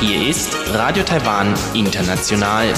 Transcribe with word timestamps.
Hier 0.00 0.28
ist 0.28 0.54
Radio 0.72 1.02
Taiwan 1.02 1.52
International. 1.74 2.72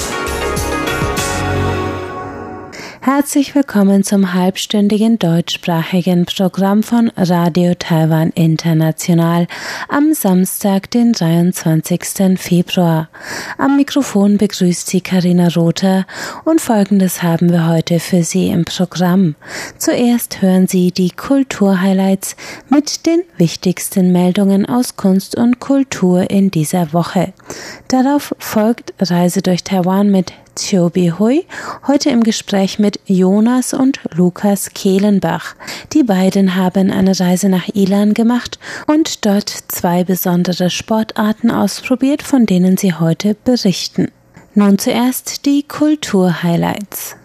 Herzlich 3.05 3.57
willkommen 3.57 4.05
zum 4.05 4.33
halbstündigen 4.33 5.19
deutschsprachigen 5.19 6.25
Programm 6.25 6.85
von 6.85 7.11
Radio 7.17 7.75
Taiwan 7.75 8.31
International 8.31 9.49
am 9.89 10.15
Samstag, 10.15 10.89
den 10.93 11.13
23. 11.13 12.39
Februar. 12.39 13.09
Am 13.59 13.77
Mikrofon 13.77 14.39
begrüßt 14.39 14.89
Sie 14.89 15.01
Karina 15.01 15.49
Rother 15.49 16.07
und 16.45 16.61
Folgendes 16.61 17.25
haben 17.25 17.51
wir 17.51 17.67
heute 17.67 17.99
für 17.99 18.23
Sie 18.23 18.51
im 18.51 18.65
Programm. 18.65 19.35
Zuerst 19.79 20.41
hören 20.41 20.69
Sie 20.69 20.93
die 20.93 21.11
Kulturhighlights 21.11 22.37
mit 22.69 23.05
den 23.05 23.25
wichtigsten 23.37 24.13
Meldungen 24.13 24.65
aus 24.65 24.95
Kunst 24.95 25.37
und 25.37 25.59
Kultur 25.59 26.31
in 26.31 26.53
dieser 26.53 26.93
Woche. 26.93 27.33
Darauf 27.89 28.33
folgt 28.39 28.95
Reise 29.01 29.43
durch 29.43 29.65
Taiwan 29.65 30.13
mit 30.13 30.33
Chobi 30.59 31.13
Hui, 31.19 31.45
heute 31.87 32.11
im 32.11 32.23
Gespräch 32.23 32.79
mit 32.79 33.01
Jonas 33.07 33.75
und 33.75 34.01
Lukas 34.15 34.71
Kehlenbach. 34.75 35.55
Die 35.93 36.03
beiden 36.03 36.55
haben 36.57 36.91
eine 36.91 37.19
Reise 37.19 37.49
nach 37.49 37.69
Ilan 37.75 38.15
gemacht 38.15 38.59
und 38.87 39.25
dort 39.25 39.49
zwei 39.69 40.05
besondere 40.05 40.71
Sportarten 40.71 41.51
ausprobiert, 41.51 42.23
von 42.23 42.47
denen 42.47 42.77
sie 42.77 42.95
heute 42.95 43.35
berichten. 43.35 44.11
Nun 44.55 44.79
zuerst 44.79 45.47
die 45.47 45.63
Kulturhighlights. 45.63 47.17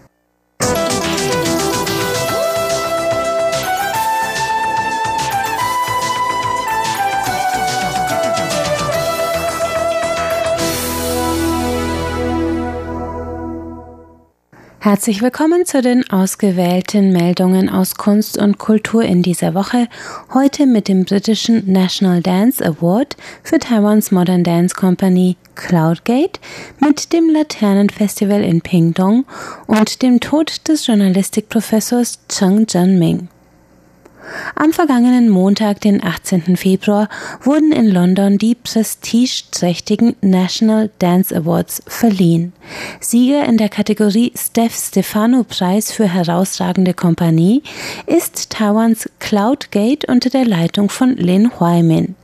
Herzlich 14.88 15.20
willkommen 15.20 15.66
zu 15.66 15.82
den 15.82 16.08
ausgewählten 16.08 17.12
Meldungen 17.12 17.68
aus 17.68 17.96
Kunst 17.96 18.38
und 18.38 18.56
Kultur 18.56 19.02
in 19.02 19.22
dieser 19.22 19.52
Woche. 19.52 19.86
Heute 20.32 20.64
mit 20.64 20.88
dem 20.88 21.04
britischen 21.04 21.70
National 21.70 22.22
Dance 22.22 22.64
Award 22.64 23.14
für 23.42 23.58
Taiwans 23.58 24.12
Modern 24.12 24.44
Dance 24.44 24.74
Company 24.74 25.36
Cloudgate, 25.56 26.40
mit 26.80 27.12
dem 27.12 27.28
Laternenfestival 27.28 28.42
in 28.42 28.62
Pingdong 28.62 29.26
und 29.66 30.00
dem 30.00 30.20
Tod 30.20 30.66
des 30.66 30.86
Journalistikprofessors 30.86 32.20
Cheng 32.30 32.66
Zhenming. 32.66 33.28
Am 34.54 34.72
vergangenen 34.72 35.28
Montag, 35.28 35.80
den 35.80 36.02
18. 36.02 36.56
Februar, 36.56 37.08
wurden 37.42 37.72
in 37.72 37.88
London 37.88 38.38
die 38.38 38.54
prestigeträchtigen 38.54 40.16
National 40.20 40.90
Dance 40.98 41.34
Awards 41.34 41.82
verliehen. 41.86 42.52
Sieger 43.00 43.44
in 43.44 43.56
der 43.56 43.68
Kategorie 43.68 44.32
Steph 44.36 44.74
Stefano 44.74 45.44
Preis 45.44 45.92
für 45.92 46.08
herausragende 46.08 46.94
Kompanie 46.94 47.62
ist 48.06 48.50
Taiwans 48.50 49.08
Cloudgate 49.18 50.06
unter 50.06 50.30
der 50.30 50.44
Leitung 50.44 50.90
von 50.90 51.16
Lin 51.16 51.58
Huaimin. 51.58 52.14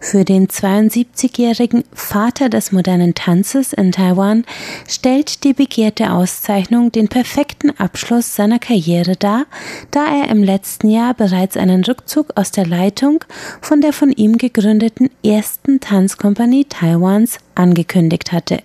Für 0.00 0.24
den 0.24 0.48
72-jährigen 0.48 1.84
Vater 1.92 2.48
des 2.48 2.72
modernen 2.72 3.14
Tanzes 3.14 3.72
in 3.72 3.92
Taiwan 3.92 4.44
stellt 4.86 5.44
die 5.44 5.52
begehrte 5.52 6.12
Auszeichnung 6.12 6.92
den 6.92 7.08
perfekten 7.08 7.70
Abschluss 7.78 8.34
seiner 8.34 8.58
Karriere 8.58 9.16
dar, 9.16 9.46
da 9.90 10.06
er 10.06 10.30
im 10.30 10.42
letzten 10.42 10.88
Jahr 10.90 11.14
bereits 11.14 11.56
einen 11.56 11.84
Rückzug 11.84 12.32
aus 12.36 12.52
der 12.52 12.66
Leitung 12.66 13.24
von 13.60 13.80
der 13.80 13.92
von 13.92 14.12
ihm 14.12 14.38
gegründeten 14.38 15.10
ersten 15.24 15.80
Tanzkompanie 15.80 16.64
Taiwans 16.64 17.38
angekündigt 17.54 18.32
hatte. 18.32 18.62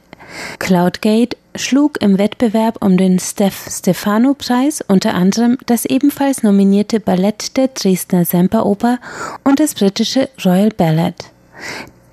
Cloudgate 0.59 1.37
schlug 1.55 2.01
im 2.01 2.17
Wettbewerb 2.17 2.83
um 2.83 2.97
den 2.97 3.19
Steph 3.19 3.67
Stefano 3.69 4.33
Preis 4.33 4.83
unter 4.87 5.13
anderem 5.13 5.57
das 5.65 5.85
ebenfalls 5.85 6.43
nominierte 6.43 6.99
Ballett 6.99 7.57
der 7.57 7.69
Dresdner 7.69 8.25
Semperoper 8.25 8.99
und 9.43 9.59
das 9.59 9.75
britische 9.75 10.29
Royal 10.43 10.69
Ballet. 10.69 11.15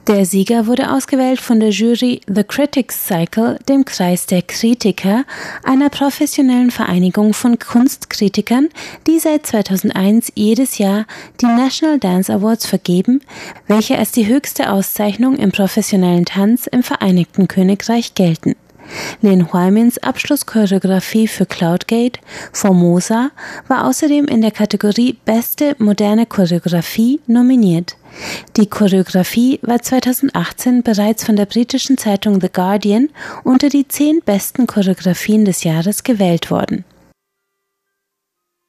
Der 0.06 0.24
Sieger 0.24 0.66
wurde 0.66 0.92
ausgewählt 0.92 1.40
von 1.40 1.60
der 1.60 1.70
Jury 1.70 2.20
The 2.26 2.42
Critics 2.42 3.06
Cycle, 3.06 3.58
dem 3.68 3.84
Kreis 3.84 4.26
der 4.26 4.42
Kritiker, 4.42 5.24
einer 5.62 5.90
professionellen 5.90 6.70
Vereinigung 6.70 7.34
von 7.34 7.58
Kunstkritikern, 7.58 8.70
die 9.06 9.18
seit 9.18 9.46
2001 9.46 10.32
jedes 10.34 10.78
Jahr 10.78 11.06
die 11.40 11.46
National 11.46 11.98
Dance 11.98 12.32
Awards 12.32 12.66
vergeben, 12.66 13.20
welche 13.68 13.98
als 13.98 14.10
die 14.10 14.26
höchste 14.26 14.72
Auszeichnung 14.72 15.36
im 15.36 15.52
professionellen 15.52 16.24
Tanz 16.24 16.66
im 16.66 16.82
Vereinigten 16.82 17.46
Königreich 17.46 18.14
gelten. 18.14 18.56
Lin 19.22 19.52
Huaimins 19.52 19.98
Abschlusschoreografie 19.98 21.28
für 21.28 21.46
Cloudgate, 21.46 22.20
Formosa, 22.52 23.30
war 23.68 23.86
außerdem 23.86 24.26
in 24.26 24.40
der 24.40 24.50
Kategorie 24.50 25.16
Beste 25.24 25.76
moderne 25.78 26.26
Choreografie 26.26 27.20
nominiert. 27.26 27.96
Die 28.56 28.66
Choreografie 28.66 29.60
war 29.62 29.80
2018 29.80 30.82
bereits 30.82 31.24
von 31.24 31.36
der 31.36 31.46
britischen 31.46 31.96
Zeitung 31.96 32.40
The 32.40 32.50
Guardian 32.52 33.08
unter 33.44 33.68
die 33.68 33.86
zehn 33.86 34.20
besten 34.24 34.66
Choreografien 34.66 35.44
des 35.44 35.64
Jahres 35.64 36.02
gewählt 36.02 36.50
worden. 36.50 36.84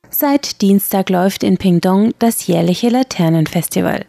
Seit 0.10 0.62
Dienstag 0.62 1.10
läuft 1.10 1.42
in 1.42 1.58
Pingdong 1.58 2.14
das 2.20 2.46
jährliche 2.46 2.90
Laternenfestival. 2.90 4.06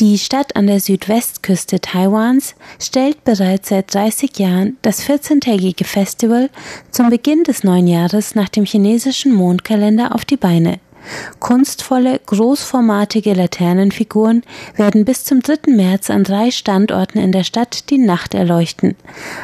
Die 0.00 0.18
Stadt 0.18 0.56
an 0.56 0.66
der 0.66 0.80
Südwestküste 0.80 1.80
Taiwans 1.80 2.54
stellt 2.80 3.24
bereits 3.24 3.70
seit 3.70 3.92
30 3.92 4.38
Jahren 4.38 4.76
das 4.82 5.02
14-tägige 5.02 5.84
Festival 5.84 6.50
zum 6.90 7.10
Beginn 7.10 7.44
des 7.44 7.64
neuen 7.64 7.86
Jahres 7.86 8.34
nach 8.34 8.48
dem 8.48 8.64
chinesischen 8.64 9.34
Mondkalender 9.34 10.14
auf 10.14 10.24
die 10.24 10.36
Beine. 10.36 10.78
Kunstvolle, 11.38 12.20
großformatige 12.26 13.32
Laternenfiguren 13.32 14.42
werden 14.76 15.04
bis 15.04 15.24
zum 15.24 15.40
3. 15.40 15.72
März 15.72 16.10
an 16.10 16.24
drei 16.24 16.50
Standorten 16.50 17.18
in 17.18 17.32
der 17.32 17.44
Stadt 17.44 17.90
die 17.90 17.98
Nacht 17.98 18.34
erleuchten. 18.34 18.94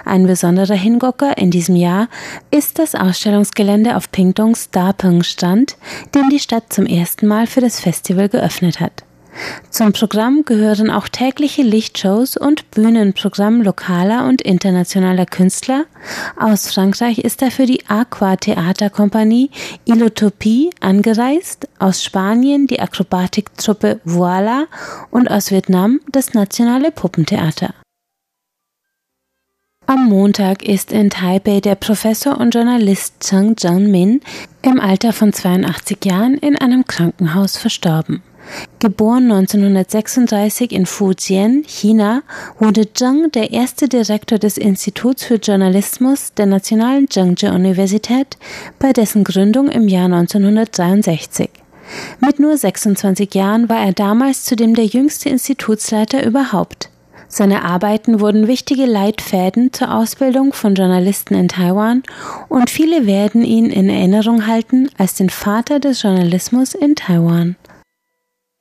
Ein 0.04 0.26
besonderer 0.26 0.75
Hingucker 0.75 1.38
in 1.38 1.50
diesem 1.50 1.76
Jahr 1.76 2.08
ist 2.50 2.78
das 2.78 2.94
Ausstellungsgelände 2.94 3.96
auf 3.96 4.10
Pingdongs 4.10 4.70
Dapeng 4.70 5.22
Strand, 5.22 5.76
den 6.14 6.28
die 6.28 6.41
Stadt 6.41 6.72
zum 6.72 6.86
ersten 6.86 7.26
Mal 7.26 7.46
für 7.46 7.60
das 7.60 7.81
Festival 7.81 8.28
geöffnet 8.28 8.81
hat. 8.81 9.04
Zum 9.70 9.92
Programm 9.92 10.44
gehören 10.44 10.90
auch 10.90 11.08
tägliche 11.08 11.62
Lichtshows 11.62 12.36
und 12.36 12.70
Bühnenprogramm 12.70 13.62
lokaler 13.62 14.26
und 14.28 14.42
internationaler 14.42 15.26
Künstler. 15.26 15.84
Aus 16.38 16.72
Frankreich 16.72 17.18
ist 17.18 17.42
dafür 17.42 17.66
die 17.66 17.84
Aqua 17.88 18.36
Theaterkompanie 18.36 19.50
Ilotopie 19.84 20.70
angereist, 20.80 21.68
aus 21.78 22.04
Spanien 22.04 22.66
die 22.66 22.80
Akrobatiktruppe 22.80 24.00
Voila 24.04 24.66
und 25.10 25.30
aus 25.30 25.50
Vietnam 25.50 26.00
das 26.10 26.34
Nationale 26.34 26.90
Puppentheater. 26.90 27.74
Am 29.86 30.08
Montag 30.08 30.62
ist 30.62 30.92
in 30.92 31.10
Taipei 31.10 31.60
der 31.60 31.74
Professor 31.74 32.38
und 32.40 32.54
Journalist 32.54 33.20
Cheng 33.20 33.54
Zheng-min 33.56 34.22
im 34.62 34.80
Alter 34.80 35.12
von 35.12 35.32
82 35.32 36.02
Jahren 36.06 36.38
in 36.38 36.56
einem 36.56 36.86
Krankenhaus 36.86 37.58
verstorben. 37.58 38.22
Geboren 38.78 39.31
1936 39.31 40.72
in 40.72 40.87
Fujian, 40.87 41.65
China, 41.66 42.22
wurde 42.59 42.93
Zheng 42.93 43.31
der 43.32 43.50
erste 43.53 43.88
Direktor 43.88 44.38
des 44.38 44.59
Instituts 44.59 45.25
für 45.25 45.37
Journalismus 45.37 46.34
der 46.34 46.47
Nationalen 46.47 47.09
Zhengzhou-Universität 47.09 48.37
bei 48.78 48.93
dessen 48.93 49.25
Gründung 49.25 49.69
im 49.69 49.88
Jahr 49.88 50.06
1963. 50.06 51.49
Mit 52.20 52.41
nur 52.41 52.56
26 52.56 53.35
Jahren 53.35 53.69
war 53.69 53.79
er 53.85 53.93
damals 53.93 54.44
zudem 54.44 54.75
der 54.75 54.87
jüngste 54.87 55.29
Institutsleiter 55.29 56.25
überhaupt. 56.25 56.90
Seine 57.29 57.64
Arbeiten 57.64 58.20
wurden 58.20 58.47
wichtige 58.47 58.87
Leitfäden 58.87 59.73
zur 59.73 59.93
Ausbildung 59.93 60.52
von 60.52 60.75
Journalisten 60.75 61.35
in 61.35 61.49
Taiwan 61.49 62.02
und 62.49 62.70
viele 62.70 63.06
werden 63.06 63.43
ihn 63.43 63.70
in 63.70 63.88
Erinnerung 63.88 64.47
halten 64.47 64.88
als 64.99 65.14
den 65.14 65.31
Vater 65.31 65.81
des 65.81 66.02
Journalismus 66.02 66.75
in 66.75 66.94
Taiwan. 66.94 67.56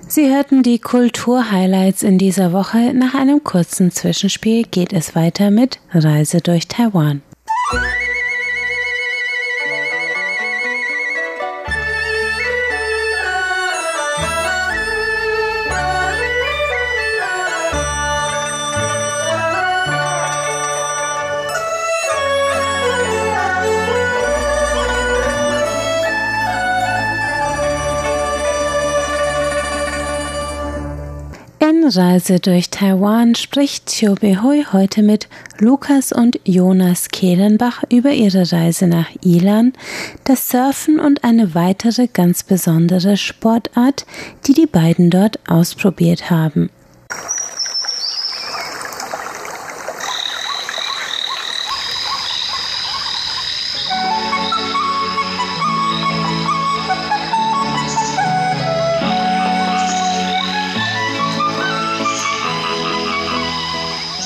Sie 0.07 0.29
hörten 0.29 0.61
die 0.63 0.79
Kulturhighlights 0.79 2.03
in 2.03 2.17
dieser 2.17 2.53
Woche. 2.53 2.93
Nach 2.93 3.15
einem 3.15 3.43
kurzen 3.43 3.91
Zwischenspiel 3.91 4.63
geht 4.63 4.93
es 4.93 5.15
weiter 5.15 5.49
mit 5.49 5.79
Reise 5.91 6.41
durch 6.41 6.67
Taiwan. 6.67 7.21
Reise 31.95 32.39
durch 32.39 32.69
Taiwan 32.69 33.35
spricht 33.35 33.87
Chiu 33.87 34.15
Behui 34.15 34.65
heute 34.71 35.03
mit 35.03 35.27
Lukas 35.59 36.11
und 36.11 36.39
Jonas 36.43 37.09
Kehlenbach 37.09 37.83
über 37.89 38.11
ihre 38.11 38.51
Reise 38.51 38.87
nach 38.87 39.09
Ilan, 39.21 39.73
das 40.23 40.49
Surfen 40.49 40.99
und 40.99 41.23
eine 41.23 41.55
weitere 41.55 42.07
ganz 42.07 42.43
besondere 42.43 43.17
Sportart, 43.17 44.05
die 44.45 44.53
die 44.53 44.65
beiden 44.65 45.09
dort 45.09 45.39
ausprobiert 45.47 46.29
haben. 46.29 46.69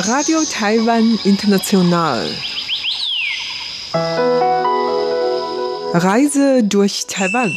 Radio 0.08 0.38
Taiwan 0.50 1.20
International. 1.26 2.30
Reise 5.94 6.64
durch 6.64 7.08
Taiwan. 7.08 7.52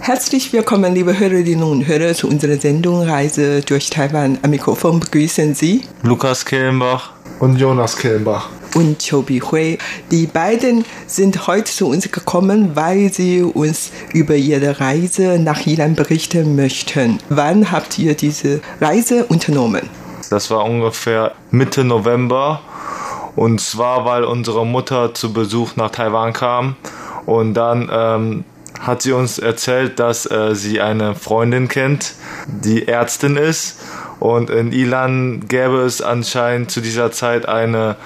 Herzlich 0.00 0.52
willkommen, 0.52 0.96
liebe 0.96 1.16
Hörerinnen 1.16 1.62
und 1.62 1.86
Hörer, 1.86 2.12
zu 2.12 2.26
unserer 2.26 2.56
Sendung 2.56 3.02
Reise 3.02 3.60
durch 3.60 3.88
Taiwan. 3.88 4.36
Am 4.42 4.50
Mikrofon 4.50 4.98
begrüßen 4.98 5.54
Sie 5.54 5.82
Lukas 6.02 6.44
Kellenbach 6.44 7.12
und 7.38 7.56
Jonas 7.56 7.96
Kellenbach 7.96 8.48
und 8.74 9.08
Chobi 9.08 9.38
Hui. 9.38 9.78
Die 10.10 10.26
beiden 10.26 10.84
sind 11.06 11.46
heute 11.46 11.70
zu 11.70 11.86
uns 11.86 12.10
gekommen, 12.10 12.74
weil 12.74 13.12
sie 13.12 13.42
uns 13.42 13.92
über 14.12 14.34
ihre 14.34 14.80
Reise 14.80 15.38
nach 15.38 15.64
Ilan 15.68 15.94
berichten 15.94 16.56
möchten. 16.56 17.20
Wann 17.28 17.70
habt 17.70 17.96
ihr 17.96 18.14
diese 18.14 18.60
Reise 18.80 19.24
unternommen? 19.26 19.88
Das 20.30 20.50
war 20.50 20.64
ungefähr 20.64 21.32
Mitte 21.50 21.84
November. 21.84 22.60
Und 23.36 23.60
zwar, 23.60 24.04
weil 24.04 24.24
unsere 24.24 24.64
Mutter 24.64 25.14
zu 25.14 25.32
Besuch 25.32 25.76
nach 25.76 25.90
Taiwan 25.90 26.32
kam. 26.32 26.76
Und 27.26 27.54
dann 27.54 27.90
ähm, 27.92 28.44
hat 28.80 29.02
sie 29.02 29.12
uns 29.12 29.38
erzählt, 29.38 29.98
dass 29.98 30.30
äh, 30.30 30.54
sie 30.54 30.80
eine 30.80 31.14
Freundin 31.14 31.68
kennt, 31.68 32.14
die 32.46 32.88
Ärztin 32.88 33.36
ist. 33.36 33.80
Und 34.20 34.48
in 34.48 34.72
Ilan 34.72 35.46
gäbe 35.46 35.82
es 35.82 36.00
anscheinend 36.00 36.70
zu 36.70 36.80
dieser 36.80 37.12
Zeit 37.12 37.46
eine 37.46 37.96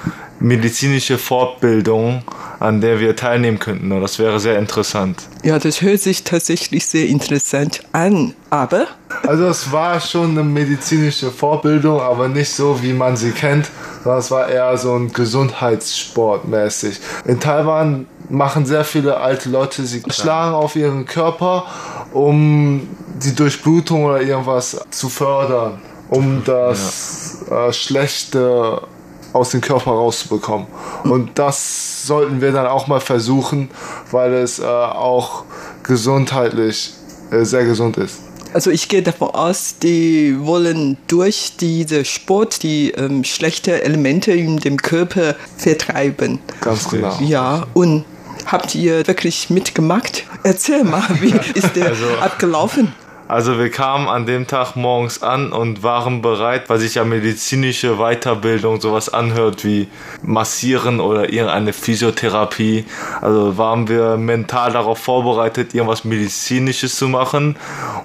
medizinische 0.41 1.19
Fortbildung, 1.19 2.23
an 2.59 2.81
der 2.81 2.99
wir 2.99 3.15
teilnehmen 3.15 3.59
könnten. 3.59 3.93
Und 3.93 4.01
das 4.01 4.19
wäre 4.19 4.41
sehr 4.41 4.59
interessant. 4.59 5.23
Ja, 5.45 5.59
das 5.59 5.83
hört 5.83 6.01
sich 6.01 6.25
tatsächlich 6.25 6.87
sehr 6.87 7.07
interessant 7.07 7.83
an. 7.93 8.35
Aber? 8.49 8.87
Also 9.31 9.45
es 9.45 9.71
war 9.71 10.01
schon 10.01 10.31
eine 10.31 10.43
medizinische 10.43 11.31
Fortbildung, 11.31 12.01
aber 12.01 12.27
nicht 12.27 12.51
so, 12.51 12.83
wie 12.83 12.93
man 12.93 13.17
sie 13.17 13.31
kennt, 13.31 13.71
sondern 14.03 14.19
es 14.19 14.31
war 14.33 14.49
eher 14.49 14.77
so 14.77 14.97
ein 14.97 15.13
Gesundheitssport 15.13 16.49
mäßig. 16.49 16.99
In 17.27 17.39
Taiwan 17.39 18.09
machen 18.29 18.67
sehr 18.67 18.83
viele 18.83 19.19
alte 19.19 19.49
Leute, 19.49 19.87
sie 19.87 20.03
schlagen 20.09 20.53
auf 20.53 20.75
ihren 20.75 21.07
Körper, 21.07 21.67
um 22.13 22.89
die 23.23 23.33
Durchblutung 23.33 24.07
oder 24.07 24.21
irgendwas 24.21 24.85
zu 24.91 25.09
fördern, 25.09 25.81
um 26.09 26.43
das 26.45 27.45
ja. 27.49 27.69
äh, 27.69 27.73
schlechte 27.73 28.83
aus 29.33 29.51
dem 29.51 29.61
Körper 29.61 29.93
rauszubekommen. 29.93 30.67
Und 31.05 31.39
das 31.39 32.05
sollten 32.05 32.41
wir 32.41 32.51
dann 32.51 32.67
auch 32.67 32.89
mal 32.89 32.99
versuchen, 32.99 33.71
weil 34.11 34.35
es 34.35 34.59
äh, 34.59 34.65
auch 34.65 35.45
gesundheitlich 35.85 36.95
äh, 37.31 37.45
sehr 37.45 37.65
gesund 37.65 37.97
ist. 37.97 38.30
Also 38.53 38.71
ich 38.71 38.89
gehe 38.89 39.03
davon 39.03 39.31
aus, 39.31 39.77
die 39.81 40.37
wollen 40.41 40.97
durch 41.07 41.53
diesen 41.61 42.05
Sport 42.05 42.63
die 42.63 42.91
ähm, 42.91 43.23
schlechten 43.25 43.75
Elemente 43.75 44.33
in 44.33 44.59
dem 44.59 44.77
Körper 44.77 45.37
vertreiben. 45.57 46.41
Ganz 46.61 46.89
genau. 46.89 47.17
Ja, 47.21 47.67
und 47.75 48.05
habt 48.47 48.75
ihr 48.75 49.07
wirklich 49.07 49.51
mitgemacht? 49.51 50.25
Erzähl 50.43 50.85
mal, 50.85 51.05
wie 51.21 51.35
ist 51.55 51.77
der 51.77 51.89
also, 51.89 52.07
abgelaufen? 52.21 52.93
Also 53.31 53.61
wir 53.61 53.71
kamen 53.71 54.09
an 54.09 54.27
dem 54.27 54.49
Tag 54.49 54.75
morgens 54.75 55.23
an 55.23 55.53
und 55.53 55.85
waren 55.85 56.21
bereit, 56.21 56.69
weil 56.69 56.81
sich 56.81 56.97
ja 56.97 57.05
medizinische 57.05 57.99
Weiterbildung 57.99 58.81
sowas 58.81 59.09
anhört 59.09 59.65
wie 59.65 59.87
Massieren 60.21 60.99
oder 60.99 61.33
irgendeine 61.33 61.73
Physiotherapie. 61.73 62.87
Also 63.21 63.57
waren 63.57 63.87
wir 63.87 64.17
mental 64.17 64.73
darauf 64.73 64.99
vorbereitet, 64.99 65.75
irgendwas 65.75 66.03
Medizinisches 66.03 66.97
zu 66.97 67.07
machen. 67.07 67.55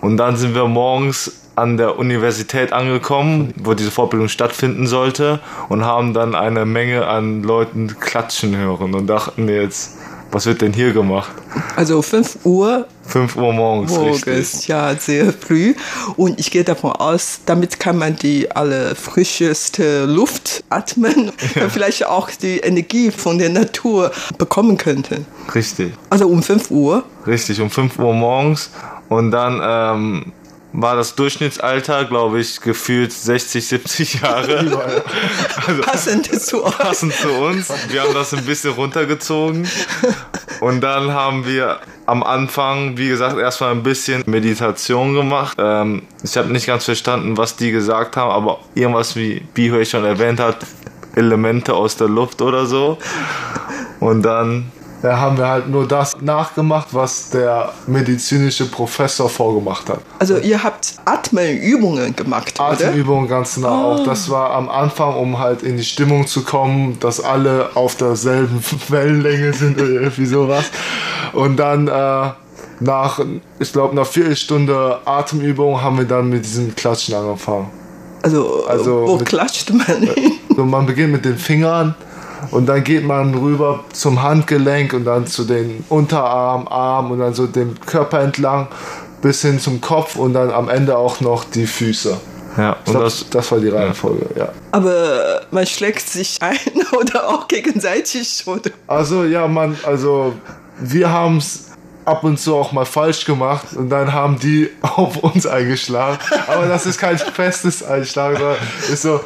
Und 0.01 0.17
dann 0.17 0.35
sind 0.37 0.53
wir 0.53 0.67
morgens 0.67 1.41
an 1.55 1.77
der 1.77 1.97
Universität 1.97 2.71
angekommen, 2.71 3.51
wo 3.57 3.73
diese 3.73 3.89
Fortbildung 3.89 4.29
stattfinden 4.29 4.85
sollte 4.85 5.39
und 5.69 5.85
haben 5.85 6.13
dann 6.13 6.35
eine 6.35 6.67
Menge 6.67 7.07
an 7.07 7.41
Leuten 7.41 7.99
klatschen 7.99 8.55
hören 8.55 8.93
und 8.93 9.07
dachten 9.07 9.49
jetzt, 9.49 9.97
was 10.31 10.45
wird 10.45 10.61
denn 10.61 10.73
hier 10.73 10.91
gemacht? 10.91 11.31
Also 11.75 12.01
5 12.01 12.39
Uhr. 12.43 12.87
5 13.03 13.35
Uhr 13.35 13.53
morgens, 13.53 13.91
morgens 13.91 14.25
richtig. 14.27 14.67
ja, 14.67 14.95
sehr 14.95 15.31
früh. 15.31 15.75
Und 16.17 16.39
ich 16.39 16.51
gehe 16.51 16.63
davon 16.63 16.91
aus, 16.91 17.41
damit 17.45 17.79
kann 17.79 17.97
man 17.97 18.15
die 18.15 18.51
allerfrischeste 18.51 20.05
Luft 20.05 20.63
atmen 20.69 21.31
ja. 21.55 21.61
und 21.63 21.71
vielleicht 21.71 22.05
auch 22.07 22.29
die 22.31 22.57
Energie 22.59 23.11
von 23.11 23.37
der 23.37 23.49
Natur 23.49 24.11
bekommen 24.37 24.77
könnten. 24.77 25.25
Richtig. 25.53 25.93
Also 26.09 26.27
um 26.27 26.41
5 26.43 26.71
Uhr? 26.71 27.03
Richtig, 27.27 27.61
um 27.61 27.69
5 27.69 27.99
Uhr 27.99 28.13
morgens. 28.13 28.71
Und 29.07 29.31
dann 29.31 29.61
ähm, 29.63 30.33
war 30.77 30.95
das 30.95 31.15
Durchschnittsalter, 31.15 32.05
glaube 32.05 32.39
ich, 32.39 32.59
gefühlt 32.59 33.13
60, 33.13 33.65
70 33.65 34.21
Jahre. 34.21 34.57
also, 35.67 35.81
passend 35.81 36.41
zu 36.41 36.63
uns. 36.63 36.77
Passend 36.77 37.13
zu 37.13 37.29
uns. 37.29 37.71
Wir 37.89 38.01
haben 38.01 38.13
das 38.13 38.33
ein 38.33 38.45
bisschen 38.45 38.73
runtergezogen. 38.73 39.67
Und 40.59 40.81
dann 40.81 41.11
haben 41.11 41.45
wir 41.45 41.79
am 42.05 42.23
Anfang, 42.23 42.97
wie 42.97 43.07
gesagt, 43.07 43.37
erstmal 43.37 43.71
ein 43.71 43.83
bisschen 43.83 44.23
Meditation 44.25 45.13
gemacht. 45.13 45.57
Ähm, 45.59 46.03
ich 46.23 46.35
habe 46.35 46.51
nicht 46.51 46.67
ganz 46.67 46.85
verstanden, 46.85 47.37
was 47.37 47.55
die 47.55 47.71
gesagt 47.71 48.17
haben, 48.17 48.31
aber 48.31 48.59
irgendwas, 48.73 49.15
wie 49.15 49.39
Bihui 49.53 49.85
schon 49.85 50.03
erwähnt 50.03 50.39
hat, 50.39 50.57
Elemente 51.15 51.73
aus 51.73 51.95
der 51.95 52.09
Luft 52.09 52.41
oder 52.41 52.65
so. 52.65 52.97
Und 54.01 54.23
dann 54.23 54.71
da 55.05 55.19
haben 55.19 55.37
wir 55.37 55.47
halt 55.47 55.69
nur 55.69 55.87
das 55.87 56.19
nachgemacht, 56.19 56.87
was 56.91 57.29
der 57.29 57.71
medizinische 57.85 58.65
Professor 58.65 59.29
vorgemacht 59.29 59.87
hat. 59.87 59.99
Also 60.17 60.37
ihr 60.37 60.63
habt 60.63 60.95
Atemübungen 61.05 62.15
gemacht, 62.15 62.59
oder? 62.59 62.69
Atemübungen 62.69 63.29
ganz 63.29 63.53
genau 63.55 63.69
oh. 63.69 63.93
auch. 63.93 64.03
Das 64.03 64.31
war 64.31 64.49
am 64.49 64.67
Anfang, 64.67 65.15
um 65.15 65.37
halt 65.37 65.61
in 65.61 65.77
die 65.77 65.83
Stimmung 65.83 66.25
zu 66.25 66.43
kommen, 66.43 66.97
dass 66.99 67.23
alle 67.23 67.69
auf 67.75 67.95
derselben 67.95 68.63
Wellenlänge 68.89 69.53
sind 69.53 69.79
oder 69.79 69.89
irgendwie 69.89 70.25
sowas. 70.25 70.65
Und 71.33 71.57
dann 71.57 71.87
äh, 71.87 72.31
nach, 72.79 73.19
ich 73.59 73.71
glaube, 73.71 73.95
nach 73.95 74.07
Viertelstunde 74.07 75.01
Atemübung 75.05 75.83
haben 75.83 75.99
wir 75.99 76.05
dann 76.05 76.29
mit 76.29 76.45
diesem 76.45 76.75
Klatschen 76.75 77.13
angefangen. 77.13 77.69
Also, 78.23 78.65
also 78.67 79.07
wo 79.07 79.17
mit, 79.17 79.27
klatscht 79.27 79.71
man? 79.71 80.09
Also 80.49 80.65
man 80.65 80.87
beginnt 80.87 81.11
mit 81.11 81.25
den 81.25 81.37
Fingern 81.37 81.93
und 82.51 82.67
dann 82.67 82.83
geht 82.83 83.05
man 83.05 83.33
rüber 83.35 83.83
zum 83.93 84.21
Handgelenk 84.21 84.93
und 84.93 85.05
dann 85.05 85.27
zu 85.27 85.43
den 85.43 85.83
Unterarm, 85.89 86.67
Arm 86.67 87.11
und 87.11 87.19
dann 87.19 87.33
so 87.33 87.47
dem 87.47 87.79
Körper 87.79 88.21
entlang 88.21 88.67
bis 89.21 89.41
hin 89.41 89.59
zum 89.59 89.81
Kopf 89.81 90.15
und 90.15 90.33
dann 90.33 90.51
am 90.51 90.69
Ende 90.69 90.97
auch 90.97 91.19
noch 91.21 91.45
die 91.45 91.65
Füße. 91.65 92.17
Ja, 92.57 92.73
und 92.73 92.85
glaub, 92.85 93.03
das, 93.03 93.25
das 93.29 93.51
war 93.51 93.59
die 93.59 93.69
Reihenfolge, 93.69 94.29
ja. 94.37 94.49
Aber 94.71 95.41
man 95.51 95.65
schlägt 95.65 96.07
sich 96.07 96.37
ein 96.41 96.57
oder 96.97 97.27
auch 97.27 97.47
gegenseitig, 97.47 98.43
oder? 98.45 98.71
Also, 98.87 99.23
ja, 99.23 99.47
man, 99.47 99.77
also, 99.83 100.33
wir 100.79 101.09
haben 101.09 101.37
es 101.37 101.65
ab 102.05 102.23
und 102.23 102.39
zu 102.39 102.55
auch 102.55 102.71
mal 102.71 102.85
falsch 102.85 103.25
gemacht 103.25 103.73
und 103.75 103.89
dann 103.89 104.13
haben 104.13 104.39
die 104.39 104.69
auf 104.81 105.17
uns 105.17 105.45
eingeschlagen. 105.45 106.17
Aber 106.47 106.67
das 106.67 106.85
ist 106.85 106.99
kein 106.99 107.17
festes 107.17 107.83
Einschlagen, 107.83 108.37
sondern 108.37 108.57
ist 108.91 109.01
so, 109.01 109.19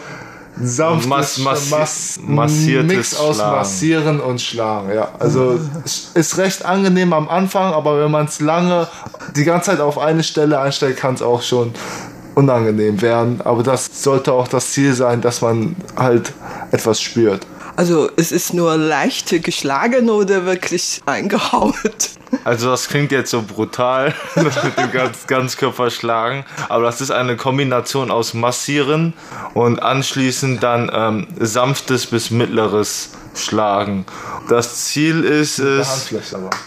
sanftes 0.61 1.07
Mass, 1.07 1.37
Mass, 1.37 1.69
Mass, 1.69 2.19
massiertes 2.21 2.95
Mix 2.95 3.15
aus 3.17 3.37
Schlagen. 3.37 3.57
Massieren 3.57 4.19
und 4.19 4.41
Schlagen. 4.41 4.93
Ja, 4.93 5.09
also 5.19 5.59
ist 5.85 6.37
recht 6.37 6.65
angenehm 6.65 7.13
am 7.13 7.29
Anfang, 7.29 7.73
aber 7.73 8.03
wenn 8.03 8.11
man 8.11 8.25
es 8.25 8.39
lange 8.39 8.87
die 9.35 9.43
ganze 9.43 9.71
Zeit 9.71 9.79
auf 9.79 9.97
eine 9.97 10.23
Stelle 10.23 10.59
einstellt, 10.59 10.97
kann 10.97 11.13
es 11.13 11.21
auch 11.21 11.41
schon 11.41 11.73
unangenehm 12.35 13.01
werden. 13.01 13.41
Aber 13.43 13.63
das 13.63 14.03
sollte 14.03 14.33
auch 14.33 14.47
das 14.47 14.71
Ziel 14.71 14.93
sein, 14.93 15.21
dass 15.21 15.41
man 15.41 15.75
halt 15.95 16.33
etwas 16.71 17.01
spürt. 17.01 17.45
Also 17.79 18.09
es 18.17 18.33
ist 18.33 18.53
nur 18.53 18.75
leicht 18.75 19.41
geschlagen 19.41 20.09
oder 20.09 20.45
wirklich 20.45 20.99
eingehauen? 21.05 21.73
Also 22.43 22.71
das 22.71 22.89
klingt 22.89 23.13
jetzt 23.13 23.31
so 23.31 23.41
brutal, 23.41 24.13
das 24.35 24.63
mit 24.65 24.77
dem 24.77 24.91
ganz, 24.91 25.27
Ganzkörper 25.27 25.89
schlagen, 25.89 26.43
aber 26.67 26.83
das 26.83 26.99
ist 26.99 27.09
eine 27.09 27.37
Kombination 27.37 28.11
aus 28.11 28.33
Massieren 28.33 29.13
und 29.53 29.81
anschließend 29.81 30.61
dann 30.61 30.91
ähm, 30.93 31.27
sanftes 31.39 32.07
bis 32.07 32.31
mittleres 32.31 33.11
Schlagen. 33.33 34.05
Das 34.49 34.83
Ziel 34.87 35.23
ist 35.23 35.59
mit 35.59 35.67
es, 35.69 36.13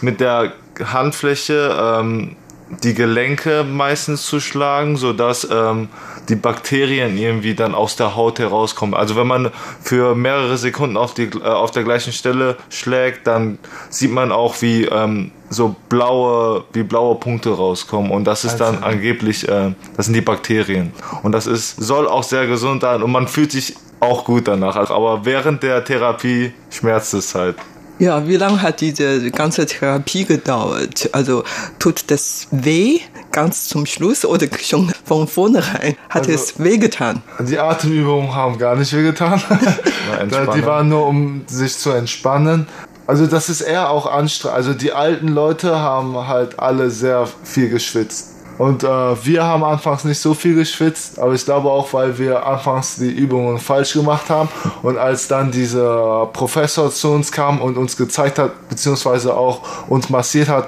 mit 0.01 0.19
der 0.19 0.53
Handfläche 0.83 1.77
ähm, 1.79 2.35
die 2.83 2.93
Gelenke 2.93 3.63
meistens 3.63 4.25
zu 4.25 4.39
schlagen, 4.39 4.97
sodass 4.97 5.47
ähm, 5.49 5.89
die 6.29 6.35
Bakterien 6.35 7.17
irgendwie 7.17 7.55
dann 7.55 7.75
aus 7.75 7.95
der 7.95 8.15
Haut 8.15 8.39
herauskommen. 8.39 8.93
Also 8.93 9.15
wenn 9.15 9.27
man 9.27 9.51
für 9.81 10.15
mehrere 10.15 10.57
Sekunden 10.57 10.97
auf, 10.97 11.13
die, 11.13 11.23
äh, 11.23 11.43
auf 11.43 11.71
der 11.71 11.83
gleichen 11.83 12.13
Stelle 12.13 12.57
schlägt, 12.69 13.27
dann 13.27 13.59
sieht 13.89 14.11
man 14.11 14.31
auch, 14.31 14.61
wie 14.61 14.85
ähm, 14.85 15.31
so 15.49 15.75
blaue, 15.89 16.63
wie 16.73 16.83
blaue 16.83 17.15
Punkte 17.15 17.51
rauskommen. 17.51 18.11
Und 18.11 18.25
das 18.25 18.45
ist 18.45 18.57
dann 18.57 18.83
angeblich, 18.83 19.47
äh, 19.47 19.73
das 19.95 20.05
sind 20.05 20.15
die 20.15 20.21
Bakterien. 20.21 20.93
Und 21.21 21.31
das 21.31 21.47
ist, 21.47 21.77
soll 21.77 22.07
auch 22.07 22.23
sehr 22.23 22.47
gesund 22.47 22.81
sein 22.81 23.03
und 23.03 23.11
man 23.11 23.27
fühlt 23.27 23.51
sich 23.51 23.75
auch 23.99 24.25
gut 24.25 24.47
danach. 24.47 24.75
Aber 24.89 25.25
während 25.25 25.63
der 25.63 25.83
Therapie 25.83 26.53
schmerzt 26.69 27.13
es 27.13 27.35
halt. 27.35 27.55
Ja, 27.99 28.27
wie 28.27 28.37
lange 28.37 28.61
hat 28.61 28.81
diese 28.81 29.29
ganze 29.31 29.65
Therapie 29.65 30.25
gedauert? 30.25 31.09
Also 31.13 31.43
tut 31.79 32.05
das 32.07 32.47
weh 32.51 32.99
ganz 33.31 33.67
zum 33.67 33.85
Schluss 33.85 34.25
oder 34.25 34.47
schon 34.61 34.91
von 35.05 35.27
vornherein 35.27 35.95
hat 36.09 36.27
Also- 36.27 36.31
es 36.33 36.59
wehgetan? 36.59 37.21
Die 37.39 37.57
Atemübungen 37.59 38.33
haben 38.35 38.57
gar 38.57 38.75
nicht 38.75 38.93
wehgetan. 38.93 39.41
Entspannung. 40.19 40.55
die 40.55 40.65
waren 40.65 40.89
nur, 40.89 41.05
um 41.07 41.43
sich 41.47 41.75
zu 41.77 41.91
entspannen. 41.91 42.67
Also 43.05 43.27
das 43.27 43.49
ist 43.49 43.61
eher 43.61 43.89
auch 43.89 44.05
anstrengend. 44.05 44.55
Also 44.57 44.73
die 44.73 44.91
alten 44.93 45.27
Leute 45.27 45.77
haben 45.79 46.15
halt 46.27 46.59
alle 46.59 46.89
sehr 46.89 47.27
viel 47.43 47.69
geschwitzt. 47.69 48.32
Und 48.57 48.83
äh, 48.83 48.87
wir 48.87 49.43
haben 49.43 49.63
anfangs 49.63 50.03
nicht 50.03 50.19
so 50.19 50.33
viel 50.33 50.55
geschwitzt, 50.55 51.19
aber 51.19 51.33
ich 51.33 51.43
glaube 51.43 51.69
auch, 51.69 51.91
weil 51.93 52.17
wir 52.19 52.45
anfangs 52.45 52.97
die 52.97 53.09
Übungen 53.09 53.57
falsch 53.57 53.93
gemacht 53.93 54.29
haben. 54.29 54.49
Und 54.83 54.97
als 54.97 55.27
dann 55.27 55.51
dieser 55.51 56.27
Professor 56.27 56.91
zu 56.91 57.11
uns 57.11 57.31
kam 57.31 57.61
und 57.61 57.77
uns 57.77 57.97
gezeigt 57.97 58.37
hat, 58.37 58.69
beziehungsweise 58.69 59.35
auch 59.35 59.61
uns 59.89 60.09
massiert 60.09 60.49
hat, 60.49 60.67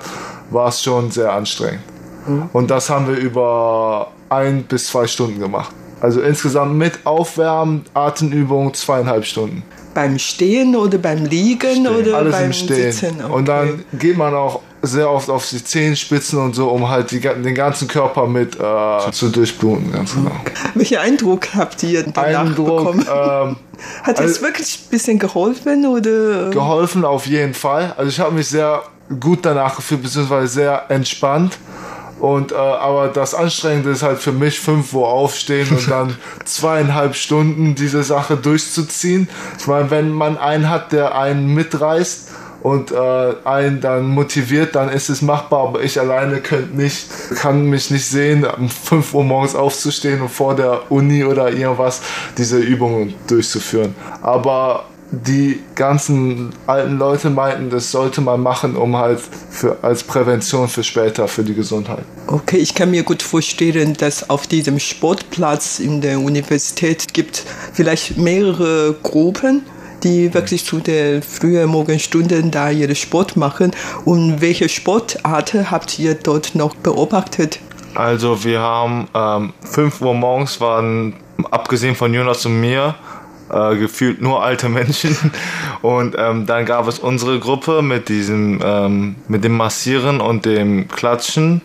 war 0.49 0.69
es 0.69 0.81
schon 0.81 1.11
sehr 1.11 1.31
anstrengend. 1.31 1.81
Und 2.53 2.71
das 2.71 2.89
haben 2.89 3.07
wir 3.07 3.17
über 3.17 4.07
ein 4.29 4.63
bis 4.63 4.87
zwei 4.87 5.05
Stunden 5.05 5.39
gemacht. 5.39 5.71
Also 6.01 6.21
insgesamt 6.21 6.75
mit 6.75 7.05
Aufwärmen, 7.05 7.85
Atemübungen 7.93 8.73
zweieinhalb 8.73 9.25
Stunden. 9.25 9.63
Beim 9.95 10.19
Stehen 10.19 10.75
oder 10.75 10.99
beim 10.99 11.25
Liegen 11.25 11.87
oder 11.87 12.17
Alles 12.17 12.35
beim 12.35 12.45
im 12.45 12.53
Stehen. 12.53 12.91
Sitzen? 12.91 13.25
Und 13.25 13.47
dann 13.47 13.83
geht 13.93 14.17
man 14.17 14.35
auch 14.35 14.59
sehr 14.83 15.09
oft 15.09 15.29
auf 15.29 15.49
die 15.49 15.63
Zehenspitzen 15.63 16.37
und 16.37 16.53
so, 16.53 16.67
um 16.69 16.87
halt 16.89 17.09
die, 17.09 17.19
den 17.19 17.55
ganzen 17.55 17.87
Körper 17.87 18.27
mit 18.27 18.55
äh, 18.59 19.11
zu 19.11 19.29
durchbluten. 19.29 19.91
Ganz 19.91 20.13
genau. 20.13 20.31
Welchen 20.75 20.97
Eindruck 20.97 21.47
habt 21.55 21.81
ihr 21.81 22.03
danach 22.03 22.41
Eindruck, 22.41 22.77
bekommen? 22.77 22.99
ähm, 23.09 23.55
hat 24.03 24.15
es 24.15 24.19
also- 24.19 24.41
wirklich 24.43 24.79
ein 24.85 24.89
bisschen 24.91 25.17
geholfen 25.17 25.85
oder? 25.87 26.51
geholfen 26.51 27.03
auf 27.05 27.25
jeden 27.25 27.53
Fall. 27.55 27.93
Also 27.97 28.09
ich 28.09 28.19
habe 28.19 28.35
mich 28.35 28.47
sehr 28.47 28.83
gut 29.19 29.39
danach 29.43 29.75
gefühlt, 29.75 30.03
beziehungsweise 30.03 30.47
sehr 30.47 30.83
entspannt. 30.89 31.57
Und 32.19 32.53
äh, 32.53 32.55
aber 32.55 33.09
das 33.09 33.35
Anstrengende 33.35 33.91
ist 33.91 34.03
halt 34.03 34.19
für 34.19 34.31
mich 34.31 34.59
5 34.59 34.93
Uhr 34.93 35.07
aufstehen 35.07 35.67
und 35.69 35.89
dann 35.89 36.15
zweieinhalb 36.45 37.15
Stunden 37.15 37.75
diese 37.75 38.03
Sache 38.03 38.37
durchzuziehen. 38.37 39.27
Ich 39.59 39.67
meine, 39.67 39.91
wenn 39.91 40.11
man 40.11 40.37
einen 40.37 40.69
hat, 40.69 40.91
der 40.91 41.17
einen 41.17 41.53
mitreißt 41.53 42.29
und 42.61 42.91
äh, 42.91 43.33
einen 43.43 43.81
dann 43.81 44.07
motiviert, 44.07 44.75
dann 44.75 44.89
ist 44.89 45.09
es 45.09 45.21
machbar. 45.21 45.67
Aber 45.67 45.83
ich 45.83 45.99
alleine 45.99 46.39
könnte 46.41 46.75
nicht, 46.75 47.07
kann 47.35 47.65
mich 47.65 47.91
nicht 47.91 48.07
sehen, 48.07 48.45
um 48.45 48.69
5 48.69 49.13
Uhr 49.13 49.23
morgens 49.23 49.53
aufzustehen 49.53 50.21
und 50.21 50.29
vor 50.29 50.55
der 50.55 50.91
Uni 50.91 51.25
oder 51.25 51.51
irgendwas 51.51 52.01
diese 52.37 52.57
Übungen 52.57 53.13
durchzuführen. 53.27 53.93
Aber 54.21 54.85
die 55.11 55.59
ganzen 55.75 56.51
alten 56.67 56.97
Leute 56.97 57.29
meinten, 57.29 57.69
das 57.69 57.91
sollte 57.91 58.21
man 58.21 58.41
machen, 58.41 58.75
um 58.75 58.97
halt 58.97 59.19
für, 59.19 59.77
als 59.81 60.03
Prävention 60.03 60.67
für 60.67 60.83
später, 60.83 61.27
für 61.27 61.43
die 61.43 61.53
Gesundheit. 61.53 62.03
Okay, 62.27 62.57
ich 62.57 62.73
kann 62.73 62.91
mir 62.91 63.03
gut 63.03 63.21
vorstellen, 63.21 63.93
dass 63.93 64.29
auf 64.29 64.47
diesem 64.47 64.79
Sportplatz 64.79 65.79
in 65.79 66.01
der 66.01 66.19
Universität 66.19 67.13
gibt 67.13 67.45
vielleicht 67.73 68.17
mehrere 68.17 68.95
Gruppen, 69.03 69.63
die 70.03 70.33
wirklich 70.33 70.65
zu 70.65 70.79
den 70.79 71.21
frühen 71.21 71.69
Morgenstunden 71.69 72.51
da 72.51 72.69
ihre 72.69 72.95
Sport 72.95 73.37
machen. 73.37 73.71
Und 74.05 74.41
welche 74.41 74.69
Sportarten 74.69 75.71
habt 75.71 75.99
ihr 75.99 76.15
dort 76.15 76.55
noch 76.55 76.75
beobachtet? 76.75 77.59
Also 77.95 78.43
wir 78.43 78.59
haben 78.59 79.07
ähm, 79.13 79.53
5 79.63 80.01
Uhr 80.01 80.13
morgens 80.13 80.59
waren, 80.59 81.15
abgesehen 81.49 81.95
von 81.95 82.13
Jonas 82.13 82.45
und 82.45 82.59
mir, 82.59 82.95
äh, 83.55 83.77
gefühlt 83.77 84.21
nur 84.21 84.43
alte 84.43 84.69
Menschen. 84.69 85.15
Und 85.81 86.15
ähm, 86.17 86.45
dann 86.45 86.65
gab 86.65 86.87
es 86.87 86.99
unsere 86.99 87.39
Gruppe 87.39 87.81
mit 87.81 88.09
diesem, 88.09 88.59
ähm, 88.63 89.15
mit 89.27 89.43
dem 89.43 89.55
Massieren 89.55 90.19
und 90.19 90.45
dem 90.45 90.87
Klatschen. 90.87 91.61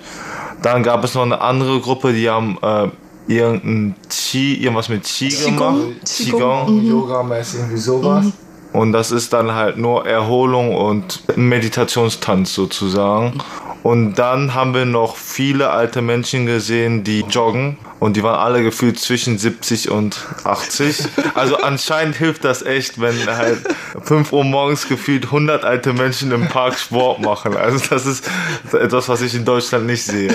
Dann 0.62 0.82
gab 0.82 1.02
es 1.04 1.14
noch 1.14 1.22
eine 1.22 1.40
andere 1.40 1.80
Gruppe, 1.80 2.12
die 2.12 2.28
haben 2.28 2.58
äh, 2.62 2.88
irgendein 3.26 3.94
Qi, 4.08 4.54
irgendwas 4.62 4.88
mit 4.88 5.04
Qi 5.04 5.28
Qigong? 5.28 5.56
gemacht. 5.56 6.04
Qigong? 6.04 6.66
Qigong. 6.66 6.84
Yoga-mäßig, 6.84 7.60
irgendwie 7.60 7.78
sowas. 7.78 8.26
Und 8.72 8.92
das 8.92 9.10
ist 9.10 9.32
dann 9.32 9.54
halt 9.54 9.78
nur 9.78 10.06
Erholung 10.06 10.76
und 10.76 11.22
Meditationstanz 11.36 12.54
sozusagen. 12.54 13.40
Und 13.82 14.14
dann 14.14 14.54
haben 14.54 14.74
wir 14.74 14.84
noch 14.84 15.16
viele 15.16 15.70
alte 15.70 16.02
Menschen 16.02 16.46
gesehen, 16.46 17.02
die 17.02 17.20
joggen. 17.20 17.78
Und 17.98 18.16
die 18.16 18.22
waren 18.22 18.36
alle 18.36 18.62
gefühlt 18.62 18.98
zwischen 18.98 19.38
70 19.38 19.90
und 19.90 20.18
80. 20.44 21.04
Also 21.34 21.58
anscheinend 21.58 22.16
hilft 22.16 22.44
das 22.44 22.62
echt, 22.62 22.98
wenn 22.98 23.26
halt 23.26 23.58
5 24.02 24.32
Uhr 24.32 24.44
morgens 24.44 24.88
gefühlt 24.88 25.26
100 25.26 25.64
alte 25.64 25.92
Menschen 25.92 26.32
im 26.32 26.48
Park 26.48 26.78
Sport 26.78 27.20
machen. 27.20 27.56
Also 27.56 27.78
das 27.90 28.06
ist 28.06 28.24
etwas, 28.72 29.08
was 29.10 29.20
ich 29.20 29.34
in 29.34 29.44
Deutschland 29.44 29.86
nicht 29.86 30.02
sehe. 30.02 30.34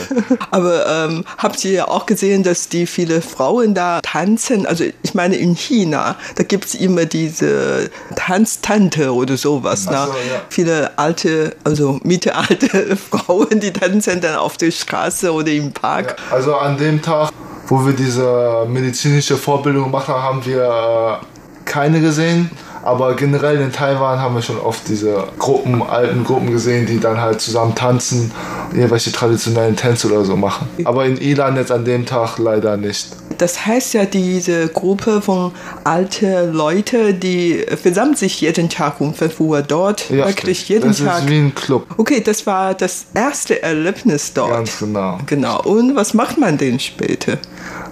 Aber 0.52 0.86
ähm, 0.88 1.26
habt 1.40 1.66
ihr 1.66 1.90
auch 1.90 2.06
gesehen, 2.06 2.44
dass 2.44 2.70
die 2.70 2.86
viele 2.86 3.22
Frauen 3.22 3.74
da 3.74 4.00
tanzen? 4.02 4.68
Also 4.68 4.84
ich 5.02 5.16
meine 5.16 5.36
in 5.36 5.56
China, 5.56 6.18
da 6.36 6.44
gibt 6.44 6.66
es 6.66 6.76
immer 6.76 7.06
diese 7.06 7.90
Tanztante 8.26 9.14
oder 9.14 9.38
sowas. 9.38 9.86
Ne? 9.86 9.92
so, 9.92 10.14
ja. 10.14 10.42
Viele 10.50 10.98
alte, 10.98 11.56
also 11.64 12.00
mittelalte 12.04 12.96
Frauen, 13.12 13.60
die 13.60 13.72
tanzen 13.72 14.20
dann 14.20 14.36
auf 14.36 14.58
der 14.58 14.72
Straße 14.72 15.32
oder 15.32 15.52
im 15.52 15.72
Park. 15.72 16.16
Also 16.32 16.56
an 16.56 16.76
dem 16.78 17.02
Tag, 17.04 17.30
wo 17.68 17.86
wir 17.86 17.94
diese 17.94 18.66
medizinische 18.68 19.38
Vorbildung 19.38 19.86
gemacht 19.86 20.08
haben, 20.08 20.24
haben 20.24 20.46
wir 20.46 21.22
äh, 21.22 21.26
keine 21.66 22.02
gesehen. 22.02 22.50
Aber 22.82 23.16
generell 23.16 23.60
in 23.62 23.72
Taiwan 23.72 24.20
haben 24.20 24.36
wir 24.36 24.44
schon 24.44 24.60
oft 24.60 24.88
diese 24.88 25.24
Gruppen, 25.40 25.82
alten 25.82 26.24
Gruppen 26.24 26.52
gesehen, 26.52 26.86
die 26.86 27.00
dann 27.00 27.20
halt 27.20 27.42
zusammen 27.42 27.74
tanzen, 27.74 28.32
irgendwelche 28.74 29.12
traditionellen 29.12 29.76
Tänze 29.76 30.08
oder 30.08 30.24
so 30.24 30.36
machen. 30.36 30.68
Aber 30.84 31.06
in 31.06 31.18
Ilan 31.18 31.56
jetzt 31.56 31.72
an 31.72 31.84
dem 31.84 32.06
Tag 32.06 32.38
leider 32.38 32.78
nicht. 32.78 33.08
Das 33.38 33.66
heißt 33.66 33.94
ja, 33.94 34.06
diese 34.06 34.68
Gruppe 34.70 35.22
von 35.22 35.52
alten 35.84 36.54
Leuten, 36.54 37.20
die 37.20 37.66
versammelt 37.82 38.18
sich 38.18 38.42
jeden 38.42 38.70
Tag 38.70 39.02
um 39.02 39.14
5 39.14 39.40
Uhr 39.40 39.62
dort, 39.62 40.10
wirklich 40.12 40.68
jeden 40.70 40.90
das 40.90 41.00
Tag. 41.00 41.24
ist 41.24 41.30
wie 41.30 41.38
ein 41.38 41.56
Club. 41.56 41.88
Okay, 41.98 42.22
das 42.22 42.46
war 42.46 42.74
das 42.74 43.08
erste 43.14 43.62
Erlebnis 43.62 44.34
dort. 44.34 44.52
Ganz 44.52 44.80
genau. 44.80 45.20
Genau. 45.26 45.62
Und 45.64 45.96
was 45.96 46.14
macht 46.14 46.38
man 46.38 46.58
denn 46.58 46.80
später? 46.80 47.38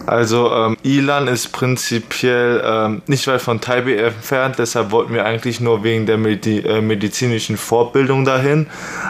Also 0.06 0.52
ähm, 0.52 0.78
Ilan 0.84 1.28
ist 1.28 1.52
prinzipiell 1.54 2.62
ähm, 2.66 3.02
nicht 3.08 3.26
weit 3.28 3.42
von 3.42 3.62
Taipei 3.62 3.96
entfernt, 3.96 4.56
deshalb 4.60 4.92
wollten 4.92 5.14
wir 5.14 5.26
eigentlich 5.26 5.62
nur 5.62 5.84
wegen 5.84 6.06
der 6.06 6.18
Medi 6.18 6.60
äh, 6.60 6.82
medizinischen 6.82 7.58
Fortbildung 7.58 8.26
dahin. 8.26 8.68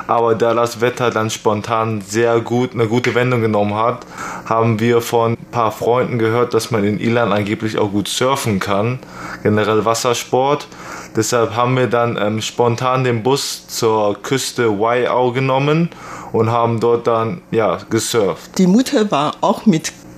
Aber 0.07 0.35
da 0.35 0.53
das 0.53 0.81
Wetter 0.81 1.09
dann 1.09 1.29
spontan 1.29 2.01
sehr 2.01 2.39
gut 2.41 2.73
eine 2.73 2.87
gute 2.87 3.15
Wendung 3.15 3.41
genommen 3.41 3.75
hat, 3.75 4.05
haben 4.45 4.79
wir 4.79 5.01
von 5.01 5.33
ein 5.33 5.51
paar 5.51 5.71
Freunden 5.71 6.19
gehört, 6.19 6.53
dass 6.53 6.69
man 6.69 6.83
in 6.83 6.99
Ilan 6.99 7.33
angeblich 7.33 7.77
auch 7.77 7.91
gut 7.91 8.07
surfen 8.07 8.59
kann, 8.59 8.99
generell 9.41 9.85
Wassersport. 9.85 10.67
Deshalb 11.15 11.55
haben 11.55 11.75
wir 11.75 11.87
dann 11.87 12.17
ähm, 12.17 12.41
spontan 12.41 13.03
den 13.03 13.23
Bus 13.23 13.67
zur 13.67 14.21
Küste 14.21 14.79
Waiau 14.79 15.31
genommen 15.31 15.89
und 16.31 16.51
haben 16.51 16.79
dort 16.79 17.07
dann 17.07 17.41
ja 17.51 17.77
gesurft. 17.89 18.57
Die 18.57 18.67
Mutter 18.67 19.11
war 19.11 19.35
auch 19.41 19.65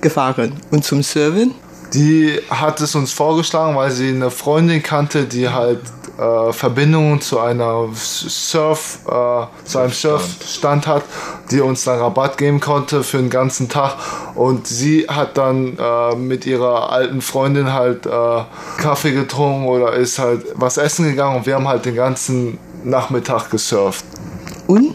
mitgefahren 0.06 0.52
und 0.70 0.84
zum 0.84 1.02
Surfen. 1.02 1.54
Die 1.92 2.40
hat 2.50 2.80
es 2.80 2.94
uns 2.94 3.12
vorgeschlagen, 3.12 3.76
weil 3.76 3.90
sie 3.90 4.08
eine 4.08 4.30
Freundin 4.30 4.82
kannte, 4.82 5.24
die 5.24 5.48
halt 5.48 5.80
äh, 6.18 6.52
Verbindungen 6.52 7.20
zu 7.20 7.38
einer 7.38 7.88
Surf, 7.94 9.00
äh, 9.06 9.46
zu 9.64 9.78
einem 9.78 9.92
Surfstand 9.92 10.86
hat, 10.86 11.04
die 11.50 11.60
uns 11.60 11.84
dann 11.84 12.00
Rabatt 12.00 12.38
geben 12.38 12.58
konnte 12.58 13.02
für 13.04 13.18
den 13.18 13.30
ganzen 13.30 13.68
Tag. 13.68 13.94
Und 14.34 14.66
sie 14.66 15.06
hat 15.08 15.38
dann 15.38 15.78
äh, 15.78 16.16
mit 16.16 16.44
ihrer 16.44 16.90
alten 16.90 17.20
Freundin 17.20 17.72
halt 17.72 18.06
äh, 18.06 18.42
Kaffee 18.78 19.12
getrunken 19.12 19.66
oder 19.66 19.92
ist 19.92 20.18
halt 20.18 20.44
was 20.54 20.78
essen 20.78 21.04
gegangen 21.06 21.36
und 21.36 21.46
wir 21.46 21.54
haben 21.54 21.68
halt 21.68 21.84
den 21.84 21.94
ganzen 21.94 22.58
Nachmittag 22.82 23.50
gesurft. 23.50 24.04
Und? 24.66 24.94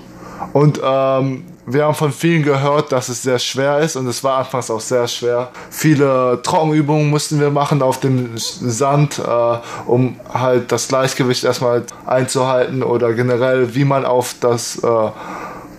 Und 0.53 0.82
ähm, 0.84 1.46
wir 1.73 1.85
haben 1.85 1.95
von 1.95 2.11
vielen 2.11 2.43
gehört, 2.43 2.91
dass 2.91 3.09
es 3.09 3.23
sehr 3.23 3.39
schwer 3.39 3.79
ist 3.79 3.95
und 3.95 4.07
es 4.07 4.23
war 4.23 4.39
anfangs 4.39 4.69
auch 4.69 4.79
sehr 4.79 5.07
schwer. 5.07 5.49
Viele 5.69 6.39
Trockenübungen 6.43 7.09
mussten 7.09 7.39
wir 7.39 7.49
machen 7.49 7.81
auf 7.81 7.99
dem 7.99 8.31
Sand, 8.35 9.19
äh, 9.19 9.57
um 9.85 10.19
halt 10.33 10.71
das 10.71 10.87
Gleichgewicht 10.87 11.43
erstmal 11.43 11.83
einzuhalten 12.05 12.83
oder 12.83 13.13
generell, 13.13 13.75
wie 13.75 13.85
man 13.85 14.05
auf 14.05 14.35
das 14.39 14.77
äh, 14.83 15.09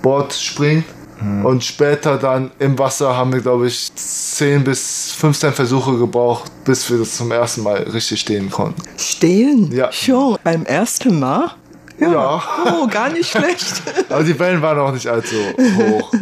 Board 0.02 0.32
springt. 0.34 0.84
Und 1.44 1.62
später 1.62 2.18
dann 2.18 2.50
im 2.58 2.76
Wasser 2.78 3.16
haben 3.16 3.32
wir, 3.32 3.40
glaube 3.40 3.68
ich, 3.68 3.94
10 3.94 4.64
bis 4.64 5.12
15 5.12 5.52
Versuche 5.52 5.96
gebraucht, 5.96 6.50
bis 6.64 6.90
wir 6.90 6.98
das 6.98 7.16
zum 7.16 7.30
ersten 7.30 7.62
Mal 7.62 7.76
richtig 7.92 8.20
stehen 8.20 8.50
konnten. 8.50 8.82
Stehen? 8.96 9.70
Ja. 9.70 9.92
Schon 9.92 10.36
beim 10.42 10.64
ersten 10.64 11.20
Mal? 11.20 11.52
Ja. 12.10 12.42
Oh, 12.66 12.86
gar 12.86 13.10
nicht 13.10 13.30
schlecht. 13.30 13.82
Aber 14.08 14.24
die 14.24 14.38
Wellen 14.38 14.60
waren 14.62 14.78
auch 14.78 14.92
nicht 14.92 15.06
allzu 15.06 15.36
hoch. 15.78 16.12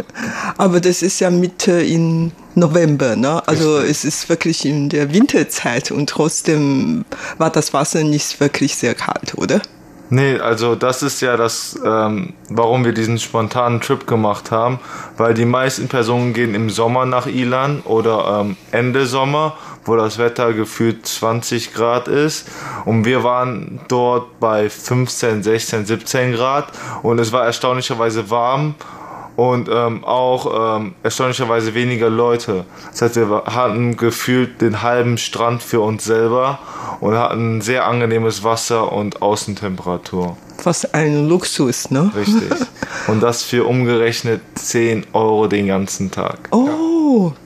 Aber 0.58 0.80
das 0.80 1.02
ist 1.02 1.20
ja 1.20 1.30
Mitte 1.30 1.72
in 1.72 2.32
November, 2.54 3.16
ne? 3.16 3.42
Also 3.46 3.78
es 3.78 4.04
ist 4.04 4.28
wirklich 4.28 4.64
in 4.64 4.88
der 4.88 5.12
Winterzeit 5.12 5.90
und 5.90 6.10
trotzdem 6.10 7.04
war 7.38 7.50
das 7.50 7.72
Wasser 7.72 8.04
nicht 8.04 8.40
wirklich 8.40 8.76
sehr 8.76 8.94
kalt, 8.94 9.34
oder? 9.36 9.60
Nee, 10.12 10.40
also 10.40 10.74
das 10.74 11.04
ist 11.04 11.20
ja 11.20 11.36
das, 11.36 11.78
ähm, 11.84 12.34
warum 12.48 12.84
wir 12.84 12.92
diesen 12.92 13.20
spontanen 13.20 13.80
Trip 13.80 14.08
gemacht 14.08 14.50
haben, 14.50 14.80
weil 15.16 15.34
die 15.34 15.44
meisten 15.44 15.86
Personen 15.86 16.32
gehen 16.32 16.56
im 16.56 16.68
Sommer 16.68 17.06
nach 17.06 17.28
Ilan 17.28 17.80
oder 17.84 18.40
ähm, 18.40 18.56
Ende 18.72 19.06
Sommer, 19.06 19.56
wo 19.84 19.96
das 19.96 20.18
Wetter 20.18 20.52
gefühlt 20.52 21.06
20 21.06 21.72
Grad 21.72 22.08
ist 22.08 22.48
und 22.84 23.04
wir 23.04 23.24
waren 23.24 23.80
dort 23.88 24.40
bei 24.40 24.68
15, 24.68 25.42
16, 25.42 25.86
17 25.86 26.32
Grad 26.34 26.68
und 27.02 27.18
es 27.18 27.32
war 27.32 27.44
erstaunlicherweise 27.44 28.30
warm 28.30 28.74
und 29.36 29.70
ähm, 29.72 30.04
auch 30.04 30.76
ähm, 30.78 30.94
erstaunlicherweise 31.02 31.74
weniger 31.74 32.10
Leute. 32.10 32.66
Das 32.90 33.02
heißt, 33.02 33.16
wir 33.16 33.44
hatten 33.46 33.96
gefühlt 33.96 34.60
den 34.60 34.82
halben 34.82 35.16
Strand 35.16 35.62
für 35.62 35.80
uns 35.80 36.04
selber 36.04 36.58
und 37.00 37.14
hatten 37.16 37.62
sehr 37.62 37.86
angenehmes 37.86 38.44
Wasser 38.44 38.92
und 38.92 39.22
Außentemperatur. 39.22 40.36
Was 40.62 40.92
ein 40.92 41.26
Luxus, 41.26 41.90
ne? 41.90 42.10
Richtig. 42.14 42.50
Und 43.06 43.22
das 43.22 43.42
für 43.42 43.64
umgerechnet 43.64 44.42
10 44.56 45.06
Euro 45.14 45.46
den 45.46 45.66
ganzen 45.66 46.10
Tag. 46.10 46.48
Oh, 46.50 46.68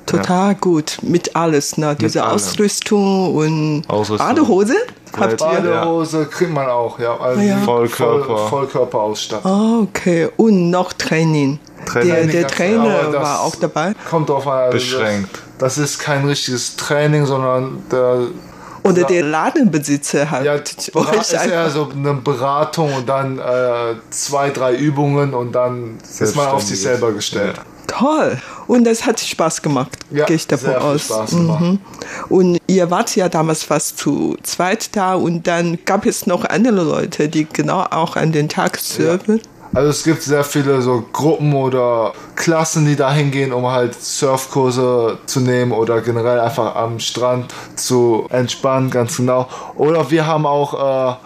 total 0.06 0.54
gut. 0.54 0.98
Mit 1.02 1.34
alles, 1.36 1.76
ne? 1.78 1.96
Diese 2.00 2.22
allem. 2.22 2.34
Ausrüstung 2.34 3.34
und 3.34 3.82
Ausrüstung. 3.88 4.26
Badehose 4.26 4.74
habt 5.16 5.40
ihr? 5.40 5.46
Badehose 5.46 6.26
kriegt 6.26 6.52
man 6.52 6.68
auch, 6.68 6.98
ja. 6.98 7.16
Also 7.18 7.40
Ja. 7.40 7.58
Vollkörper. 7.58 8.26
Voll, 8.26 8.48
Vollkörperausstattung. 8.48 9.50
Ah, 9.50 9.80
okay. 9.82 10.28
Und 10.36 10.70
noch 10.70 10.92
Training. 10.92 11.58
Training. 11.86 12.12
Der, 12.12 12.26
der 12.26 12.46
Trainer 12.48 13.12
war 13.12 13.40
auch 13.42 13.56
dabei. 13.56 13.94
Kommt 14.08 14.28
drauf 14.28 14.46
an. 14.46 14.58
Also 14.58 14.72
Beschränkt. 14.72 15.30
Das, 15.58 15.76
das 15.76 15.78
ist 15.78 15.98
kein 15.98 16.26
richtiges 16.26 16.76
Training, 16.76 17.26
sondern 17.26 17.82
der 17.90 18.18
Oder 18.82 19.04
der 19.04 19.22
Ladenbesitzer 19.22 20.30
hat 20.30 20.44
Ja, 20.44 20.54
ist 20.54 20.92
ja 21.32 21.70
so 21.70 21.88
eine 21.94 22.14
Beratung 22.14 22.92
und 22.94 23.08
dann 23.08 23.38
äh, 23.38 23.94
zwei, 24.10 24.50
drei 24.50 24.74
Übungen 24.74 25.34
und 25.34 25.52
dann 25.52 25.98
ist 26.18 26.36
man 26.36 26.48
auf 26.48 26.62
sich 26.62 26.80
selber 26.80 27.12
gestellt. 27.12 27.60
Toll. 27.86 28.38
Und 28.66 28.84
das 28.84 29.06
hat 29.06 29.20
Spaß 29.20 29.62
gemacht, 29.62 29.90
Ja, 30.10 30.24
gehe 30.24 30.36
ich 30.36 30.46
davon 30.46 30.70
sehr 30.70 30.80
viel 30.80 30.88
aus. 30.90 31.04
Spaß 31.04 31.30
gemacht. 31.30 31.60
Mhm. 31.60 31.78
Und 32.28 32.58
ihr 32.66 32.90
wart 32.90 33.14
ja 33.16 33.28
damals 33.28 33.62
fast 33.62 33.98
zu 33.98 34.36
zweit 34.42 34.96
da 34.96 35.14
und 35.14 35.46
dann 35.46 35.78
gab 35.84 36.06
es 36.06 36.26
noch 36.26 36.44
andere 36.44 36.82
Leute, 36.82 37.28
die 37.28 37.46
genau 37.50 37.84
auch 37.90 38.16
an 38.16 38.32
den 38.32 38.48
Tag 38.48 38.78
surfen. 38.78 39.40
Also 39.74 39.90
es 39.90 40.04
gibt 40.04 40.22
sehr 40.22 40.44
viele 40.44 40.80
so 40.82 41.04
Gruppen 41.12 41.52
oder 41.52 42.12
Klassen, 42.36 42.86
die 42.86 42.94
da 42.94 43.12
hingehen, 43.12 43.52
um 43.52 43.66
halt 43.66 44.00
Surfkurse 44.00 45.18
zu 45.26 45.40
nehmen 45.40 45.72
oder 45.72 46.00
generell 46.00 46.38
einfach 46.38 46.76
am 46.76 47.00
Strand 47.00 47.52
zu 47.74 48.26
entspannen, 48.30 48.90
ganz 48.90 49.16
genau. 49.16 49.48
Oder 49.74 50.10
wir 50.12 50.28
haben 50.28 50.46
auch, 50.46 50.74
äh, 50.74 51.16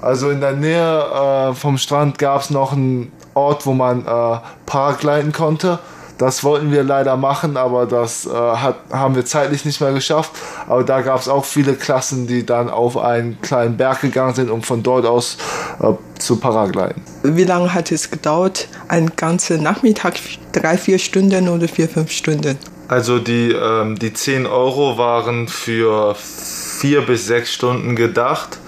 also 0.00 0.30
in 0.30 0.40
der 0.40 0.52
Nähe 0.52 1.50
äh, 1.50 1.54
vom 1.54 1.76
Strand 1.76 2.18
gab 2.18 2.42
es 2.42 2.50
noch 2.50 2.72
einen 2.72 3.10
Ort, 3.34 3.66
wo 3.66 3.72
man 3.72 4.06
äh, 4.06 4.38
Paragliden 4.64 5.32
konnte. 5.32 5.80
Das 6.18 6.42
wollten 6.42 6.72
wir 6.72 6.82
leider 6.82 7.16
machen, 7.16 7.56
aber 7.56 7.86
das 7.86 8.26
äh, 8.26 8.30
hat, 8.30 8.76
haben 8.90 9.14
wir 9.14 9.24
zeitlich 9.24 9.64
nicht 9.64 9.80
mehr 9.80 9.92
geschafft. 9.92 10.32
Aber 10.66 10.82
da 10.82 11.00
gab 11.00 11.20
es 11.20 11.28
auch 11.28 11.44
viele 11.44 11.74
Klassen, 11.74 12.26
die 12.26 12.44
dann 12.44 12.68
auf 12.68 12.96
einen 12.96 13.40
kleinen 13.40 13.76
Berg 13.76 14.00
gegangen 14.00 14.34
sind, 14.34 14.50
um 14.50 14.62
von 14.62 14.82
dort 14.82 15.06
aus 15.06 15.38
äh, 15.80 15.92
zu 16.18 16.36
paragliden. 16.36 17.00
Wie 17.22 17.44
lange 17.44 17.72
hat 17.72 17.92
es 17.92 18.10
gedauert? 18.10 18.68
Ein 18.88 19.12
ganzer 19.14 19.58
Nachmittag, 19.58 20.14
drei, 20.50 20.76
vier 20.76 20.98
Stunden 20.98 21.48
oder 21.48 21.68
vier, 21.68 21.88
fünf 21.88 22.10
Stunden? 22.10 22.58
Also 22.88 23.18
die, 23.18 23.52
ähm, 23.52 23.98
die 23.98 24.12
10 24.12 24.46
Euro 24.46 24.98
waren 24.98 25.46
für 25.46 26.16
vier 26.16 27.02
bis 27.02 27.26
sechs 27.26 27.52
Stunden 27.52 27.94
gedacht. 27.94 28.58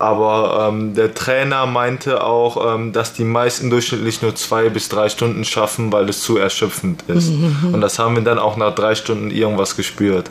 Aber 0.00 0.68
ähm, 0.68 0.94
der 0.94 1.12
Trainer 1.14 1.66
meinte 1.66 2.24
auch, 2.24 2.74
ähm, 2.74 2.92
dass 2.92 3.12
die 3.12 3.24
meisten 3.24 3.68
durchschnittlich 3.68 4.22
nur 4.22 4.34
zwei 4.34 4.70
bis 4.70 4.88
drei 4.88 5.10
Stunden 5.10 5.44
schaffen, 5.44 5.92
weil 5.92 6.08
es 6.08 6.22
zu 6.22 6.38
erschöpfend 6.38 7.02
ist. 7.08 7.30
Und 7.72 7.82
das 7.82 7.98
haben 7.98 8.16
wir 8.16 8.22
dann 8.22 8.38
auch 8.38 8.56
nach 8.56 8.74
drei 8.74 8.94
Stunden 8.94 9.30
irgendwas 9.30 9.76
gespürt. 9.76 10.30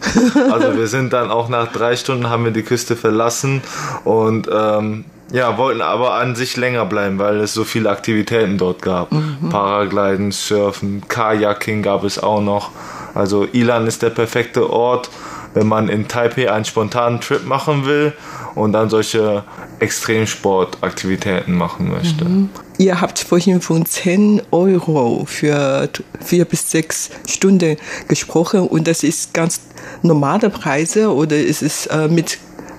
Also 0.52 0.76
wir 0.76 0.88
sind 0.88 1.14
dann 1.14 1.30
auch 1.30 1.50
nach 1.50 1.72
drei 1.72 1.96
Stunden 1.96 2.30
haben 2.30 2.46
wir 2.46 2.52
die 2.52 2.64
Küste 2.64 2.96
verlassen 2.96 3.62
und 4.04 4.50
ähm, 4.52 5.06
ja, 5.32 5.58
wollten 5.58 5.82
aber 5.82 6.16
an 6.16 6.36
sich 6.36 6.58
länger 6.58 6.86
bleiben, 6.86 7.20
weil 7.20 7.40
es 7.40 7.54
so 7.54 7.64
viele 7.64 7.90
Aktivitäten 7.90 8.58
dort 8.58 8.82
gab. 8.82 9.10
Paragliden, 9.50 10.32
Surfen, 10.32 11.04
Kajaking 11.08 11.84
gab 11.84 12.04
es 12.04 12.18
auch 12.18 12.42
noch. 12.42 12.72
Also 13.14 13.46
Ilan 13.52 13.88
ist 13.88 14.02
der 14.02 14.10
perfekte 14.10 14.70
Ort, 14.70 15.10
wenn 15.54 15.68
man 15.68 15.90
in 15.90 16.08
Taipei 16.08 16.52
einen 16.52 16.66
spontanen 16.66 17.20
Trip 17.22 17.46
machen 17.46 17.86
will 17.86 18.14
und 18.56 18.74
dann 18.74 18.90
solche 18.90 19.44
Extremsportaktivitäten 19.80 21.56
machen 21.56 21.90
möchte. 21.92 22.26
Ihr 22.78 23.02
habt 23.02 23.20
vorhin 23.20 23.62
von 23.62 23.86
10 23.86 24.42
Euro 24.52 25.24
für 25.26 25.90
vier 26.24 26.46
bis 26.46 26.70
sechs 26.72 27.10
Stunden 27.28 27.78
gesprochen 28.08 28.62
und 28.68 28.88
das 28.88 29.04
ist 29.04 29.34
ganz 29.34 29.62
normale 30.02 30.50
Preise 30.50 31.14
oder 31.14 31.36
ist 31.38 31.62
es 31.62 31.88
äh, 31.88 32.08
mit 32.08 32.38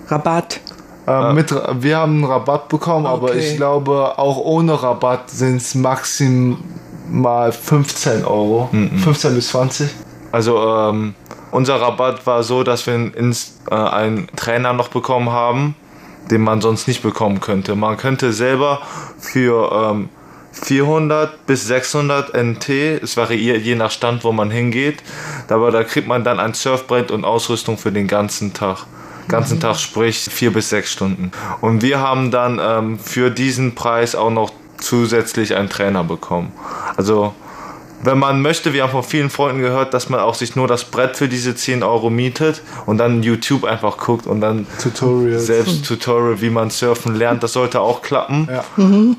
Rabatt? 0.08 0.60
Äh, 1.06 1.32
mit, 1.32 1.52
Ra- 1.52 1.76
wir 1.80 1.96
haben 1.98 2.16
einen 2.16 2.24
Rabatt 2.24 2.68
bekommen, 2.68 3.06
aber 3.06 3.28
Okay. 3.30 3.38
ich 3.38 3.56
glaube, 3.56 4.18
auch 4.18 4.38
ohne 4.38 4.80
Rabatt 4.82 5.30
sind 5.30 5.56
es 5.56 5.74
maximal 5.74 7.52
15 7.52 8.24
Euro. 8.24 8.68
15 9.02 9.34
bis 9.34 9.48
20. 9.48 9.88
Also 10.32 10.58
ähm, 10.62 11.14
unser 11.50 11.80
Rabatt 11.80 12.26
war 12.26 12.42
so, 12.42 12.62
dass 12.62 12.86
wir 12.86 12.94
ins, 12.94 13.60
äh, 13.70 13.74
einen 13.74 14.28
Trainer 14.36 14.72
noch 14.72 14.88
bekommen 14.88 15.30
haben, 15.30 15.74
den 16.30 16.42
man 16.42 16.60
sonst 16.60 16.86
nicht 16.86 17.02
bekommen 17.02 17.40
könnte. 17.40 17.74
Man 17.74 17.96
könnte 17.96 18.32
selber 18.32 18.80
für 19.18 19.90
ähm, 19.92 20.08
400 20.52 21.46
bis 21.46 21.66
600 21.66 22.34
NT, 22.34 22.68
es 23.02 23.16
variiert 23.16 23.62
je 23.62 23.74
nach 23.74 23.90
Stand, 23.90 24.24
wo 24.24 24.32
man 24.32 24.50
hingeht, 24.50 25.02
aber 25.48 25.70
da 25.70 25.84
kriegt 25.84 26.08
man 26.08 26.24
dann 26.24 26.40
ein 26.40 26.54
Surfbrett 26.54 27.10
und 27.10 27.24
Ausrüstung 27.24 27.78
für 27.78 27.92
den 27.92 28.08
ganzen 28.08 28.52
Tag. 28.52 28.86
Ganzen 29.28 29.60
Tag 29.60 29.76
sprich 29.76 30.18
vier 30.18 30.52
bis 30.52 30.70
sechs 30.70 30.90
Stunden. 30.90 31.30
Und 31.60 31.82
wir 31.82 32.00
haben 32.00 32.32
dann 32.32 32.60
ähm, 32.60 32.98
für 32.98 33.30
diesen 33.30 33.76
Preis 33.76 34.16
auch 34.16 34.30
noch 34.30 34.50
zusätzlich 34.78 35.54
einen 35.54 35.68
Trainer 35.68 36.02
bekommen. 36.02 36.52
Also 36.96 37.32
wenn 38.02 38.18
man 38.18 38.40
möchte, 38.42 38.72
wir 38.72 38.82
haben 38.82 38.90
von 38.90 39.02
vielen 39.02 39.30
Freunden 39.30 39.60
gehört, 39.60 39.92
dass 39.94 40.08
man 40.08 40.20
auch 40.20 40.34
sich 40.34 40.56
nur 40.56 40.66
das 40.68 40.84
Brett 40.84 41.16
für 41.16 41.28
diese 41.28 41.54
10 41.54 41.82
Euro 41.82 42.10
mietet 42.10 42.62
und 42.86 42.98
dann 42.98 43.22
YouTube 43.22 43.64
einfach 43.64 43.98
guckt 43.98 44.26
und 44.26 44.40
dann 44.40 44.66
Tutorials. 44.82 45.46
selbst 45.46 45.84
Tutorial, 45.86 46.40
wie 46.40 46.50
man 46.50 46.70
surfen 46.70 47.14
lernt. 47.14 47.42
Das 47.42 47.52
sollte 47.52 47.80
auch 47.80 48.02
klappen, 48.02 48.48
Ja. 48.50 48.64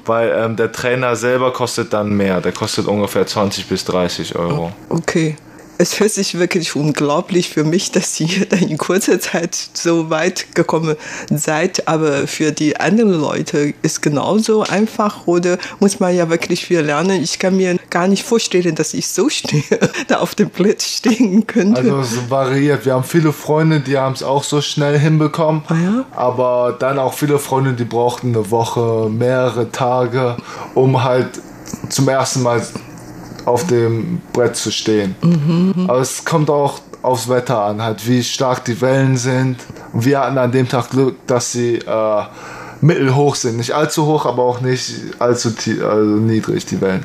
weil 0.05 0.33
ähm, 0.35 0.55
der 0.55 0.71
Trainer 0.71 1.15
selber 1.15 1.53
kostet 1.53 1.93
dann 1.93 2.09
mehr. 2.15 2.41
Der 2.41 2.51
kostet 2.51 2.87
ungefähr 2.87 3.25
20 3.27 3.67
bis 3.67 3.85
30 3.85 4.35
Euro. 4.35 4.71
Okay. 4.89 5.35
Es 5.81 5.99
hört 5.99 6.11
sich 6.11 6.37
wirklich 6.37 6.75
unglaublich 6.75 7.49
für 7.49 7.63
mich, 7.63 7.89
dass 7.89 8.19
ihr 8.19 8.51
in 8.51 8.77
kurzer 8.77 9.19
Zeit 9.19 9.57
so 9.73 10.11
weit 10.11 10.53
gekommen 10.53 10.95
seid. 11.31 11.87
Aber 11.87 12.27
für 12.27 12.51
die 12.51 12.79
anderen 12.79 13.19
Leute 13.19 13.73
ist 13.81 14.03
genauso 14.03 14.61
einfach 14.61 15.25
oder 15.25 15.57
muss 15.79 15.99
man 15.99 16.15
ja 16.15 16.29
wirklich 16.29 16.67
viel 16.67 16.81
lernen. 16.81 17.23
Ich 17.23 17.39
kann 17.39 17.57
mir 17.57 17.79
gar 17.89 18.07
nicht 18.07 18.23
vorstellen, 18.23 18.75
dass 18.75 18.93
ich 18.93 19.07
so 19.07 19.27
schnell 19.27 19.63
da 20.07 20.19
auf 20.19 20.35
dem 20.35 20.51
Brett 20.51 20.83
stehen 20.83 21.47
könnte. 21.47 21.81
Also 21.81 21.99
es 22.01 22.29
variiert. 22.29 22.85
Wir 22.85 22.93
haben 22.93 23.03
viele 23.03 23.33
Freunde, 23.33 23.79
die 23.79 23.97
haben 23.97 24.13
es 24.13 24.21
auch 24.21 24.43
so 24.43 24.61
schnell 24.61 24.99
hinbekommen. 24.99 25.63
Ah 25.67 25.73
ja? 25.73 26.05
Aber 26.15 26.77
dann 26.77 26.99
auch 26.99 27.15
viele 27.15 27.39
Freunde, 27.39 27.73
die 27.73 27.85
brauchten 27.85 28.35
eine 28.35 28.51
Woche, 28.51 29.09
mehrere 29.09 29.71
Tage, 29.71 30.37
um 30.75 31.03
halt 31.03 31.41
zum 31.89 32.07
ersten 32.07 32.43
Mal 32.43 32.61
auf 33.45 33.67
dem 33.67 34.21
Brett 34.33 34.55
zu 34.55 34.71
stehen. 34.71 35.15
Aber 35.87 35.99
es 35.99 36.23
kommt 36.25 36.49
auch 36.49 36.79
aufs 37.01 37.27
Wetter 37.29 37.63
an, 37.63 37.81
halt 37.81 38.07
wie 38.07 38.23
stark 38.23 38.65
die 38.65 38.79
Wellen 38.81 39.17
sind. 39.17 39.57
Und 39.93 40.05
wir 40.05 40.19
hatten 40.19 40.37
an 40.37 40.51
dem 40.51 40.67
Tag 40.67 40.91
Glück, 40.91 41.15
dass 41.27 41.51
sie 41.51 41.77
äh, 41.77 42.23
mittelhoch 42.81 43.35
sind. 43.35 43.57
Nicht 43.57 43.73
allzu 43.73 44.05
hoch, 44.05 44.25
aber 44.25 44.43
auch 44.43 44.61
nicht 44.61 44.91
allzu 45.19 45.49
also 45.83 46.03
niedrig, 46.03 46.65
die 46.65 46.81
Wellen. 46.81 47.03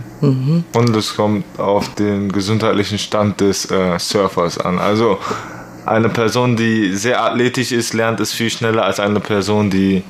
Und 0.74 0.96
es 0.96 1.14
kommt 1.16 1.44
auf 1.58 1.94
den 1.94 2.30
gesundheitlichen 2.32 2.98
Stand 2.98 3.40
des 3.40 3.70
äh, 3.70 3.98
Surfers 3.98 4.58
an. 4.58 4.78
Also 4.78 5.18
eine 5.84 6.08
Person, 6.08 6.56
die 6.56 6.94
sehr 6.94 7.22
athletisch 7.22 7.72
ist, 7.72 7.94
lernt 7.94 8.20
es 8.20 8.32
viel 8.32 8.50
schneller 8.50 8.84
als 8.84 8.98
eine 9.00 9.20
Person, 9.20 9.70
die 9.70 10.02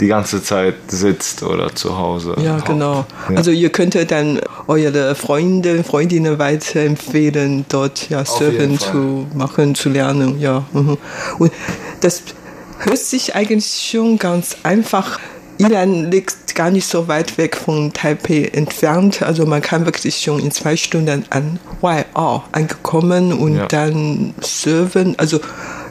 die 0.00 0.06
ganze 0.06 0.42
Zeit 0.42 0.74
sitzt 0.88 1.42
oder 1.42 1.74
zu 1.74 1.96
Hause. 1.96 2.36
Ja, 2.42 2.56
hockt. 2.56 2.66
genau. 2.66 3.04
Ja. 3.28 3.36
Also 3.36 3.50
ihr 3.50 3.70
könntet 3.70 4.10
dann 4.10 4.40
eure 4.66 5.14
Freunde, 5.14 5.84
Freundinnen 5.84 6.38
weiterempfehlen, 6.38 7.66
dort 7.68 8.08
ja 8.08 8.24
Surfen 8.24 8.78
zu 8.78 9.26
machen, 9.34 9.74
zu 9.74 9.90
lernen. 9.90 10.40
Ja. 10.40 10.64
mhm. 10.72 10.96
Und 11.38 11.52
das 12.00 12.22
hört 12.78 12.98
sich 12.98 13.34
eigentlich 13.34 13.88
schon 13.90 14.18
ganz 14.18 14.56
einfach. 14.62 15.18
Ilan 15.60 16.10
liegt 16.10 16.54
gar 16.54 16.70
nicht 16.70 16.86
so 16.86 17.06
weit 17.08 17.38
weg 17.38 17.56
von 17.56 17.92
Taipei 17.92 18.50
entfernt. 18.52 19.22
Also 19.22 19.46
man 19.46 19.60
kann 19.62 19.84
wirklich 19.86 20.18
schon 20.18 20.40
in 20.40 20.50
zwei 20.50 20.76
Stunden 20.76 21.24
an 21.30 21.58
Waiao 21.80 22.42
angekommen 22.52 23.32
und 23.32 23.56
Ja. 23.56 23.66
dann 23.66 24.34
surfen. 24.40 25.14
Also 25.18 25.40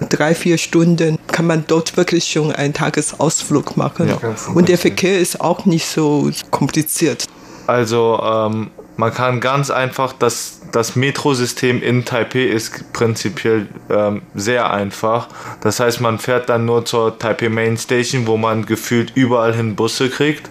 drei, 0.09 0.35
vier 0.35 0.57
Stunden 0.57 1.17
kann 1.27 1.45
man 1.47 1.63
dort 1.67 1.95
wirklich 1.97 2.25
schon 2.29 2.51
einen 2.51 2.73
Tagesausflug 2.73 3.77
machen. 3.77 4.09
Ja, 4.09 4.17
und 4.53 4.67
der. 4.69 4.77
Verkehr 4.79 5.19
ist 5.19 5.41
auch 5.41 5.65
nicht 5.65 5.85
so 5.87 6.29
kompliziert. 6.51 7.25
Also 7.67 8.19
ähm, 8.23 8.71
man 8.99 9.13
kann 9.13 9.39
ganz 9.39 9.71
einfach, 9.71 10.11
das, 10.11 10.59
das 10.73 10.97
Metrosystem 10.97 11.81
in 11.81 12.03
Taipei 12.03 12.43
ist 12.43 12.91
prinzipiell 12.91 13.69
ähm, 13.89 14.23
sehr 14.35 14.73
einfach. 14.73 15.29
Das 15.61 15.79
heißt, 15.79 16.01
man 16.01 16.19
fährt 16.19 16.49
dann 16.49 16.65
nur 16.65 16.83
zur 16.83 17.17
Taipei 17.17 17.47
Main 17.47 17.77
Station, 17.77 18.27
wo 18.27 18.35
man 18.35 18.65
gefühlt 18.65 19.13
überall 19.15 19.55
hin 19.55 19.77
Busse 19.77 20.09
kriegt. 20.09 20.49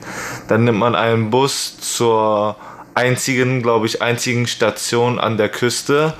Dann 0.48 0.64
nimmt 0.64 0.78
man 0.78 0.94
einen 0.94 1.28
Bus 1.28 1.78
zur 1.78 2.56
einzigen, 2.94 3.62
glaube 3.62 3.84
ich, 3.84 4.00
einzigen 4.00 4.46
Station 4.46 5.18
an 5.18 5.36
der 5.36 5.50
Küste. 5.50 6.14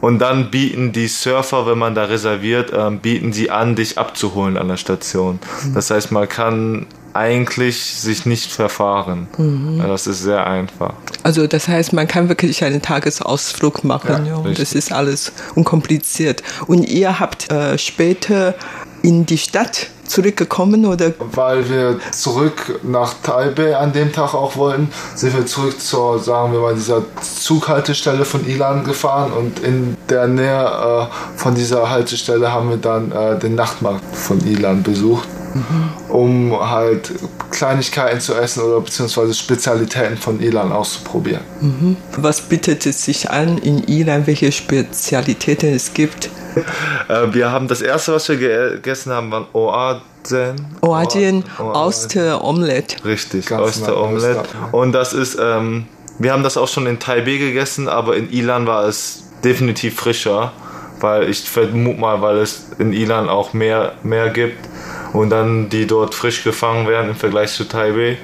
Und 0.00 0.20
dann 0.20 0.50
bieten 0.50 0.92
die 0.92 1.08
Surfer, 1.08 1.66
wenn 1.66 1.76
man 1.76 1.94
da 1.94 2.04
reserviert, 2.04 2.72
ähm, 2.74 3.00
bieten 3.00 3.34
sie 3.34 3.50
an, 3.50 3.76
dich 3.76 3.98
abzuholen 3.98 4.56
an 4.56 4.68
der 4.68 4.78
Station. 4.78 5.38
Das 5.74 5.90
heißt, 5.90 6.12
man 6.12 6.30
kann 6.30 6.86
eigentlich 7.14 7.82
sich 7.82 8.26
nicht 8.26 8.52
verfahren. 8.52 9.28
Ja, 9.78 9.86
Das 9.86 10.06
ist 10.06 10.22
sehr 10.22 10.46
einfach. 10.46 10.92
Also 11.22 11.46
das 11.46 11.68
heißt, 11.68 11.92
man 11.92 12.08
kann 12.08 12.28
wirklich 12.28 12.62
einen 12.64 12.82
Tagesausflug 12.82 13.84
machen. 13.84 14.26
Ja, 14.26 14.42
das 14.52 14.72
ist 14.74 14.92
alles 14.92 15.32
unkompliziert. 15.54 16.42
Und 16.66 16.84
ihr 16.84 17.20
habt 17.20 17.50
äh, 17.50 17.78
später 17.78 18.54
in 19.02 19.26
die 19.26 19.38
Stadt 19.38 19.88
zurückgekommen 20.06 20.84
oder? 20.86 21.12
Weil 21.18 21.68
wir 21.68 21.98
zurück 22.12 22.80
nach 22.82 23.14
Taipei 23.22 23.76
an 23.76 23.92
dem 23.92 24.12
Tag 24.12 24.34
auch 24.34 24.56
wollten, 24.56 24.88
sind 25.14 25.36
wir 25.36 25.46
zurück 25.46 25.80
zur, 25.80 26.18
sagen 26.18 26.52
wir 26.52 26.60
mal, 26.60 26.74
dieser 26.74 27.02
Zughaltestelle 27.20 28.24
von 28.24 28.46
Ilan 28.46 28.84
gefahren 28.84 29.32
und 29.32 29.60
in 29.60 29.96
der 30.08 30.26
Nähe 30.26 30.64
äh, 30.64 31.38
von 31.38 31.54
dieser 31.54 31.90
Haltestelle 31.90 32.52
haben 32.52 32.70
wir 32.70 32.76
dann 32.76 33.12
äh, 33.12 33.38
den 33.38 33.54
Nachtmarkt 33.54 34.04
von 34.14 34.40
Ilan 34.46 34.82
besucht, 34.82 35.28
um 36.08 36.52
halt 36.60 37.12
Kleinigkeiten 37.50 38.20
zu 38.20 38.34
essen 38.34 38.62
oder 38.62 38.80
beziehungsweise 38.80 39.34
Spezialitäten 39.34 40.16
von 40.16 40.40
Ilan 40.40 40.72
auszuprobieren. 40.72 41.42
Was 42.16 42.40
bietet 42.40 42.86
es 42.86 43.04
sich 43.04 43.30
an 43.30 43.58
in 43.58 43.84
Iran, 43.84 44.26
welche 44.26 44.50
Spezialitäten 44.52 45.74
es 45.74 45.92
gibt? 45.94 46.30
Äh, 47.08 47.32
wir 47.34 47.50
haben 47.50 47.68
das 47.68 47.82
erste, 47.82 48.14
was 48.14 48.28
wir 48.28 48.36
gegessen 48.36 49.12
haben, 49.12 49.30
waren 49.30 49.46
Oazen. 49.52 50.54
Oadien, 50.80 51.44
Oa- 51.58 51.86
Oster-Omelette. 51.86 53.04
Richtig, 53.04 53.50
Oyster-Omelette. 53.50 54.44
Und 54.72 54.92
das 54.92 55.12
ist, 55.12 55.36
ähm, 55.40 55.86
wir 56.18 56.32
haben 56.32 56.42
das 56.42 56.56
auch 56.56 56.68
schon 56.68 56.86
in 56.86 56.98
Taipei 56.98 57.36
gegessen, 57.38 57.88
aber 57.88 58.16
in 58.16 58.30
Ilan 58.32 58.66
war 58.66 58.84
es 58.84 59.24
definitiv 59.42 59.96
frischer, 59.96 60.52
weil 61.00 61.28
ich 61.28 61.40
vermute 61.48 62.00
mal, 62.00 62.22
weil 62.22 62.38
es 62.38 62.66
in 62.78 62.92
Ilan 62.92 63.28
auch 63.28 63.52
mehr, 63.52 63.94
mehr 64.02 64.30
gibt 64.30 64.58
und 65.14 65.30
dann 65.30 65.70
die 65.70 65.86
dort 65.86 66.14
frisch 66.14 66.44
gefangen 66.44 66.86
werden 66.88 67.10
im 67.10 67.16
Vergleich 67.16 67.52
zu 67.52 67.64
Taipei. 67.64 68.18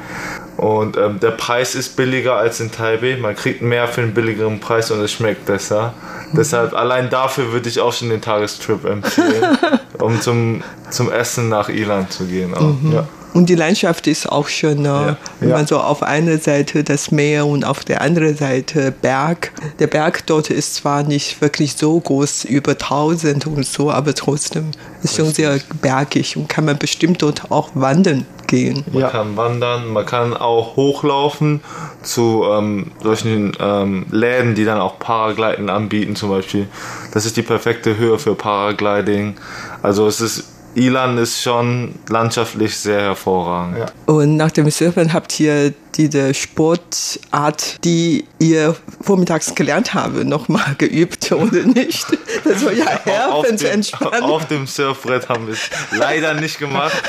Und 0.57 0.99
ähm, 0.99 1.21
der 1.21 1.31
Preis 1.31 1.75
ist 1.75 1.97
billiger 1.97 2.35
als 2.35 2.61
in 2.61 2.71
Taipei. 2.71 3.17
Man 3.17 3.35
kriegt 3.35 3.63
mehr 3.63 3.89
für 3.89 4.03
einen 4.03 4.13
billigeren 4.13 4.61
Preis 4.61 4.91
und 4.91 5.01
es 5.01 5.13
schmeckt 5.13 5.47
besser. 5.47 5.95
Deshalb 6.33 6.75
allein 6.75 7.09
dafür 7.09 7.53
würde 7.53 7.69
ich 7.69 7.81
auch 7.81 7.93
schon 7.93 8.11
den 8.11 8.21
Tagestrip 8.21 8.85
empfehlen, 8.85 9.57
um 9.99 10.21
zum, 10.21 10.63
zum 10.91 11.11
Essen 11.11 11.49
nach 11.49 11.69
Ilan 11.69 12.11
zu 12.11 12.25
gehen. 12.25 12.55
Auch. 12.55 12.75
Ja. 12.93 13.09
Und 13.33 13.49
die 13.49 13.55
Landschaft 13.55 14.07
ist 14.07 14.31
auch 14.31 14.49
schöner. 14.49 15.17
Wenn 15.39 15.51
Ja. 15.51 15.57
man 15.57 15.67
so 15.67 15.79
auf 15.79 16.03
einer 16.03 16.39
Seite 16.39 16.83
das 16.83 17.11
Meer 17.11 17.47
und 17.47 17.65
auf 17.65 17.85
der 17.85 18.01
anderen 18.01 18.37
Seite 18.37 18.91
Berg. 18.93 19.53
Der 19.79 19.87
Berg 19.87 20.27
dort 20.27 20.51
ist 20.51 20.75
zwar 20.75 21.03
nicht 21.05 21.41
wirklich 21.41 21.75
so 21.77 21.99
groß, 22.01 22.45
über 22.45 22.75
1000 22.77 23.47
und 23.47 23.65
so, 23.65 23.91
aber 23.91 24.15
trotzdem 24.15 24.73
ist 25.03 25.17
schon 25.17 25.33
sehr 25.33 25.59
bergig 25.81 26.37
und 26.37 26.49
kann 26.49 26.65
man 26.65 26.77
bestimmt 26.77 27.23
dort 27.23 27.51
auch 27.51 27.71
wandern 27.75 28.27
gehen. 28.49 28.85
Man 28.91 29.03
Ja. 29.03 29.11
kann 29.11 29.37
wandern, 29.37 29.87
man 29.93 30.05
kann 30.05 30.37
auch 30.37 30.75
hochlaufen 30.77 31.61
zu 32.03 32.45
ähm, 32.51 32.91
solchen 33.03 33.53
ähm, 33.61 34.07
Läden, 34.11 34.57
die 34.57 34.65
dann 34.65 34.81
auch 34.81 34.99
Paragliden 34.99 35.71
anbieten 35.71 36.17
zum 36.17 36.31
Beispiel. 36.31 36.67
Das 37.13 37.27
ist 37.27 37.37
die 37.37 37.43
perfekte 37.43 37.97
Höhe 37.97 38.19
für 38.19 38.35
Paragliding. 38.35 39.37
Also 39.83 40.07
es 40.09 40.21
ist, 40.21 40.45
Ilan 40.75 41.19
ist 41.19 41.43
schon 41.43 41.95
landschaftlich 42.09 42.77
sehr 42.77 43.01
hervorragend. 43.01 43.79
Ja. 43.79 43.87
Und 44.07 44.37
nach 44.37 44.51
dem 44.51 44.71
Surfen 44.71 45.13
habt 45.13 45.39
ihr 45.41 45.73
diese 45.97 46.35
Sportart, 46.35 47.85
die 47.85 48.25
ihr 48.39 48.77
vormittags 49.01 49.55
gelernt 49.55 49.95
habt, 49.95 50.25
nochmal 50.25 50.75
geübt 50.79 51.31
oder 51.33 51.63
nicht? 51.63 52.07
Das 52.45 52.65
war 52.65 52.73
ja 52.73 52.87
Auf 53.31 53.45
herrend 53.45 53.61
dem, 53.61 53.71
entspannt. 53.71 54.23
auf 54.23 54.47
dem 54.47 54.67
Surfbrett 54.67 55.29
haben 55.29 55.47
wir 55.47 55.55
es 55.55 55.71
leider 55.93 56.35
nicht 56.35 56.59
gemacht, 56.59 57.03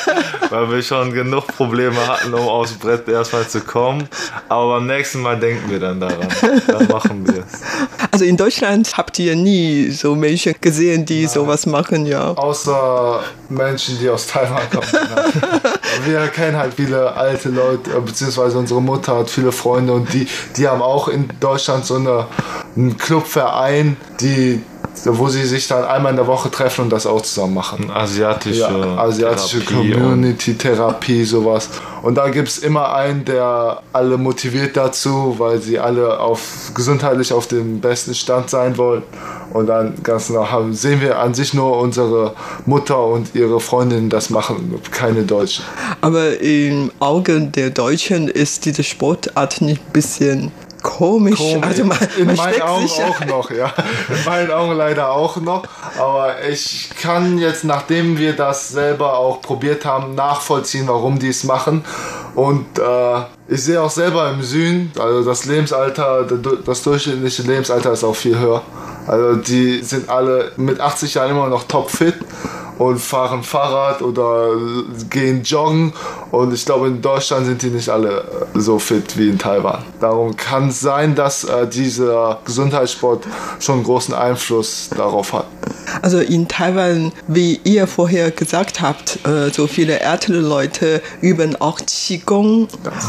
weil 0.50 0.70
wir 0.72 0.82
schon 0.82 1.14
genug 1.14 1.48
Probleme 1.48 2.06
hatten, 2.08 2.34
um 2.34 2.48
aufs 2.48 2.74
Brett 2.74 3.08
erstmal 3.08 3.48
zu 3.48 3.62
kommen. 3.62 4.08
Aber 4.50 4.76
beim 4.76 4.88
nächsten 4.88 5.22
Mal 5.22 5.40
denken 5.40 5.70
wir 5.70 5.80
dann 5.80 6.00
daran. 6.00 6.28
Dann 6.68 6.88
machen 6.88 7.28
wir 7.28 7.44
es. 7.44 7.62
Also 8.12 8.26
in 8.26 8.38
Deutschland 8.38 8.98
habt 8.98 9.18
ihr 9.20 9.36
nie 9.36 9.90
so 9.92 10.16
Menschen 10.16 10.56
gesehen, 10.60 11.06
die 11.06 11.28
sowas 11.28 11.66
machen, 11.66 12.06
ja. 12.06 12.32
Außer 12.32 13.24
Menschen, 13.50 13.98
die 14.00 14.10
aus 14.10 14.28
Taiwan 14.28 14.70
kommen. 14.70 14.88
Wir 16.06 16.28
kennen 16.28 16.58
halt 16.58 16.74
viele 16.74 17.14
alte 17.14 17.50
Leute, 17.50 17.90
beziehungsweise 18.02 18.58
unsere 18.72 18.82
Mutter 18.82 19.18
hat 19.18 19.30
viele 19.30 19.52
Freunde 19.52 19.94
und 19.94 20.14
die, 20.14 20.28
die 20.56 20.68
haben 20.68 20.82
auch 20.82 21.08
in 21.10 21.30
Deutschland 21.40 21.86
so 21.86 21.96
eine, 21.96 22.26
einen 22.76 22.98
Clubverein, 22.98 23.98
die, 24.22 24.62
wo 25.06 25.28
sie 25.28 25.44
sich 25.46 25.68
dann 25.68 25.84
einmal 25.84 26.12
in 26.12 26.16
der 26.16 26.28
Woche 26.28 26.50
treffen 26.50 26.84
und 26.84 26.90
das 26.90 27.06
auch 27.06 27.22
zusammen 27.22 27.54
machen. 27.56 27.92
Asiatische, 27.94 28.60
Ja, 28.62 28.98
asiatische 28.98 29.60
Therapie 29.66 29.94
und- 29.94 30.02
Community-Therapie, 30.02 31.26
sowas. 31.26 31.70
Und 32.02 32.16
da 32.16 32.30
gibt 32.30 32.48
es 32.48 32.60
immer 32.60 32.94
einen, 32.94 33.26
der 33.26 33.82
alle 33.94 34.18
motiviert 34.18 34.78
dazu, 34.78 35.36
weil 35.38 35.62
sie 35.62 35.78
alle 35.80 36.20
auf, 36.20 36.72
gesundheitlich 36.74 37.34
auf 37.34 37.48
dem 37.48 37.80
besten 37.82 38.14
Stand 38.16 38.50
sein 38.50 38.78
wollen. 38.78 39.04
Und 39.54 39.68
dann 39.68 39.96
ganz 40.04 40.30
haben, 40.30 40.74
sehen 40.74 41.02
wir 41.02 41.20
an 41.20 41.34
sich 41.34 41.54
nur 41.54 41.78
unsere 41.80 42.34
Mutter 42.66 43.06
und 43.06 43.36
ihre 43.36 43.60
Freundin 43.60 44.10
das 44.10 44.30
machen, 44.30 44.74
keine 44.92 45.24
Deutschen. 45.24 45.66
Aber 46.02 46.40
im 46.40 46.92
Auge 47.00 47.42
der 47.42 47.70
Deutschen 47.70 48.28
ist 48.28 48.66
diese 48.66 48.84
Sportart 48.84 49.62
nicht 49.62 49.82
ein 49.82 49.92
bisschen 49.94 50.52
komisch. 50.82 51.40
Also 51.62 51.86
man, 51.86 51.98
in 52.18 52.28
man 52.28 52.36
meinen 52.36 52.62
Augen 52.62 52.88
sich 52.88 52.98
ja- 52.98 53.08
auch 53.08 53.26
noch, 53.26 53.52
ja. 53.52 53.74
In 54.10 54.26
meinen 54.26 54.52
Augen 54.52 54.74
leider 54.74 55.12
auch 55.12 55.38
noch. 55.38 55.64
Aber 55.98 56.36
ich 56.50 56.90
kann 57.02 57.38
jetzt, 57.38 57.64
nachdem 57.64 58.18
wir 58.18 58.36
das 58.36 58.70
selber 58.70 59.18
auch 59.18 59.42
probiert 59.42 59.86
haben, 59.86 60.16
nachvollziehen, 60.16 60.88
warum 60.88 61.20
die 61.20 61.30
es 61.30 61.44
machen. 61.44 61.84
Und 62.36 62.80
äh, 62.80 63.22
ich 63.48 63.64
sehe 63.64 63.82
auch 63.82 63.90
selber 63.90 64.30
im 64.30 64.42
Süden, 64.42 64.92
also 65.00 65.24
das 65.24 65.46
Lebensalter, 65.46 66.26
das 66.66 66.84
durchschnittliche 66.84 67.44
Lebensalter 67.44 67.92
ist 67.92 68.04
auch 68.04 68.16
viel 68.16 68.38
höher. 68.38 68.62
Also 69.08 69.36
die 69.36 69.82
sind 69.84 70.10
alle 70.10 70.52
mit 70.58 70.80
80 70.80 71.16
Jahren 71.16 71.32
immer 71.32 71.48
noch 71.48 71.64
topfit 71.64 72.16
und 72.82 73.00
fahren 73.00 73.44
Fahrrad 73.44 74.02
oder 74.02 74.56
gehen 75.10 75.44
joggen. 75.44 75.94
Und 76.32 76.52
ich 76.52 76.66
glaube, 76.66 76.88
in 76.88 77.02
Deutschland 77.02 77.46
sind 77.46 77.62
die 77.62 77.70
nicht 77.70 77.90
alle 77.90 78.24
so 78.56 78.80
fit 78.80 79.18
wie 79.18 79.30
in 79.30 79.38
Taiwan. 79.38 79.84
Darum 80.00 80.36
kann 80.36 80.70
es 80.70 80.80
sein, 80.80 81.14
dass 81.14 81.44
äh, 81.44 81.68
dieser 81.68 82.40
Gesundheitssport 82.44 83.28
schon 83.60 83.84
großen 83.84 84.16
Einfluss 84.16 84.90
darauf 84.96 85.34
hat. 85.34 85.46
Also 86.02 86.20
in 86.20 86.48
Taiwan, 86.48 87.12
wie 87.28 87.60
ihr 87.64 87.86
vorher 87.88 88.32
gesagt 88.32 88.82
habt, 88.82 89.20
äh, 89.28 89.50
so 89.52 89.68
viele 89.68 90.00
ältere 90.00 90.40
Leute 90.40 91.02
üben 91.22 91.56
auch 91.58 91.80
Qigong 91.86 92.68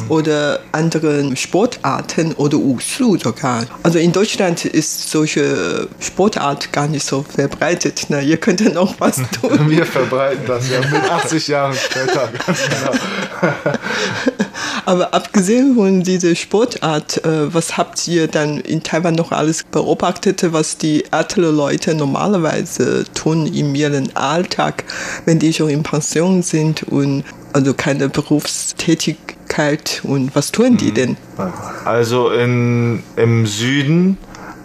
oder 0.08 0.60
andere 0.72 1.34
Sportarten 1.36 2.32
oder 2.34 2.58
Wushu 2.58 3.16
sogar. 3.16 3.64
Also 3.82 3.98
in 3.98 4.12
Deutschland 4.12 4.64
ist 4.64 5.10
solche 5.10 5.88
Sportart 6.00 6.72
gar 6.72 6.88
nicht 6.88 7.06
so 7.06 7.22
verbreitet. 7.22 8.10
Ne? 8.10 8.22
Ihr 8.22 8.36
könnt 8.36 8.60
noch 8.74 8.94
was 8.98 9.16
tun. 9.40 9.70
Wir 9.70 9.86
verbreiten 9.86 10.44
das 10.46 10.68
ja 10.70 10.80
mit 10.80 11.10
80 11.10 11.48
Jahren 11.48 11.74
später. 11.74 12.28
Ganz 12.46 12.58
genau. 12.68 12.92
Aber 14.84 15.14
abgesehen 15.14 15.74
von 15.76 16.02
dieser 16.02 16.34
Sportart, 16.34 17.24
äh, 17.24 17.52
was 17.52 17.76
habt 17.76 18.06
ihr 18.08 18.28
dann 18.28 18.60
in 18.60 18.82
Taiwan 18.82 19.14
noch 19.14 19.32
alles 19.32 19.64
beobachtet, 19.64 20.52
was 20.52 20.78
die 20.78 21.04
älteren 21.12 21.56
Leute 21.56 21.94
normalerweise 21.94 23.04
tun 23.14 23.46
in 23.46 23.74
ihrem 23.74 24.08
Alltag, 24.14 24.84
wenn 25.24 25.38
die 25.38 25.52
schon 25.52 25.70
in 25.70 25.82
Pension 25.82 26.42
sind 26.42 26.82
und 26.84 27.24
also 27.52 27.74
keine 27.74 28.08
Berufstätigkeit 28.08 30.00
und 30.04 30.34
was 30.34 30.52
tun 30.52 30.76
die 30.76 30.92
denn? 30.92 31.16
Also 31.84 32.30
in, 32.30 33.02
im 33.16 33.46
Süden 33.46 34.16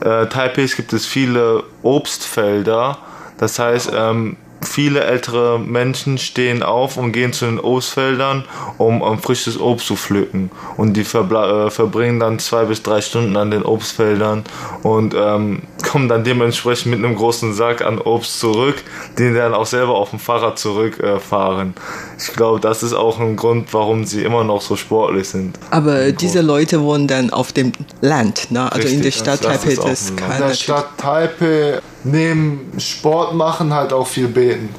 äh, 0.01 0.27
Taipehs 0.27 0.75
gibt 0.75 0.93
es 0.93 1.05
viele 1.05 1.63
Obstfelder. 1.83 2.97
Das 3.37 3.59
heißt, 3.59 3.91
ähm, 3.95 4.37
viele 4.67 5.03
ältere 5.03 5.59
Menschen 5.59 6.17
stehen 6.17 6.63
auf 6.63 6.97
und 6.97 7.11
gehen 7.11 7.33
zu 7.33 7.45
den 7.45 7.59
Obstfeldern, 7.59 8.45
um, 8.77 9.01
um 9.01 9.19
frisches 9.19 9.59
Obst 9.59 9.87
zu 9.87 9.95
pflücken. 9.95 10.51
Und 10.77 10.93
die 10.93 11.01
äh, 11.01 11.69
verbringen 11.69 12.19
dann 12.19 12.39
zwei 12.39 12.65
bis 12.65 12.83
drei 12.83 13.01
Stunden 13.01 13.35
an 13.37 13.51
den 13.51 13.63
Obstfeldern 13.63 14.43
und 14.83 15.15
ähm, 15.17 15.63
kommen 15.83 16.09
dann 16.09 16.23
dementsprechend 16.23 16.91
mit 16.91 17.03
einem 17.03 17.15
großen 17.15 17.53
Sack 17.53 17.81
an 17.81 17.99
Obst 17.99 18.39
zurück, 18.39 18.75
den 19.17 19.35
dann 19.35 19.53
auch 19.53 19.65
selber 19.65 19.95
auf 19.95 20.11
dem 20.11 20.19
Fahrrad 20.19 20.59
zurückfahren. 20.59 21.69
Äh, 21.69 22.21
ich 22.21 22.33
glaube, 22.33 22.59
das 22.59 22.83
ist 22.83 22.93
auch 22.93 23.19
ein 23.19 23.35
Grund, 23.35 23.73
warum 23.73 24.05
sie 24.05 24.23
immer 24.23 24.43
noch 24.43 24.61
so 24.61 24.75
sportlich 24.75 25.29
sind. 25.29 25.57
Aber 25.71 26.11
diese 26.11 26.41
Leute 26.41 26.81
wohnen 26.81 27.07
dann 27.07 27.29
auf 27.29 27.51
dem 27.51 27.71
Land, 28.01 28.51
ne? 28.51 28.71
also 28.71 28.87
Richtig, 28.87 28.93
in 28.93 29.01
der 29.03 29.11
Stadt 29.11 29.41
Taipei. 29.41 29.75
Das 29.75 30.09
in 30.09 30.17
der 30.17 30.53
Stadt 30.53 30.97
Taipei 30.97 31.79
neben 32.03 32.71
Sport 32.77 33.35
machen 33.35 33.73
halt 33.73 33.93
auch 33.93 34.07
viel 34.07 34.27
beten. 34.27 34.69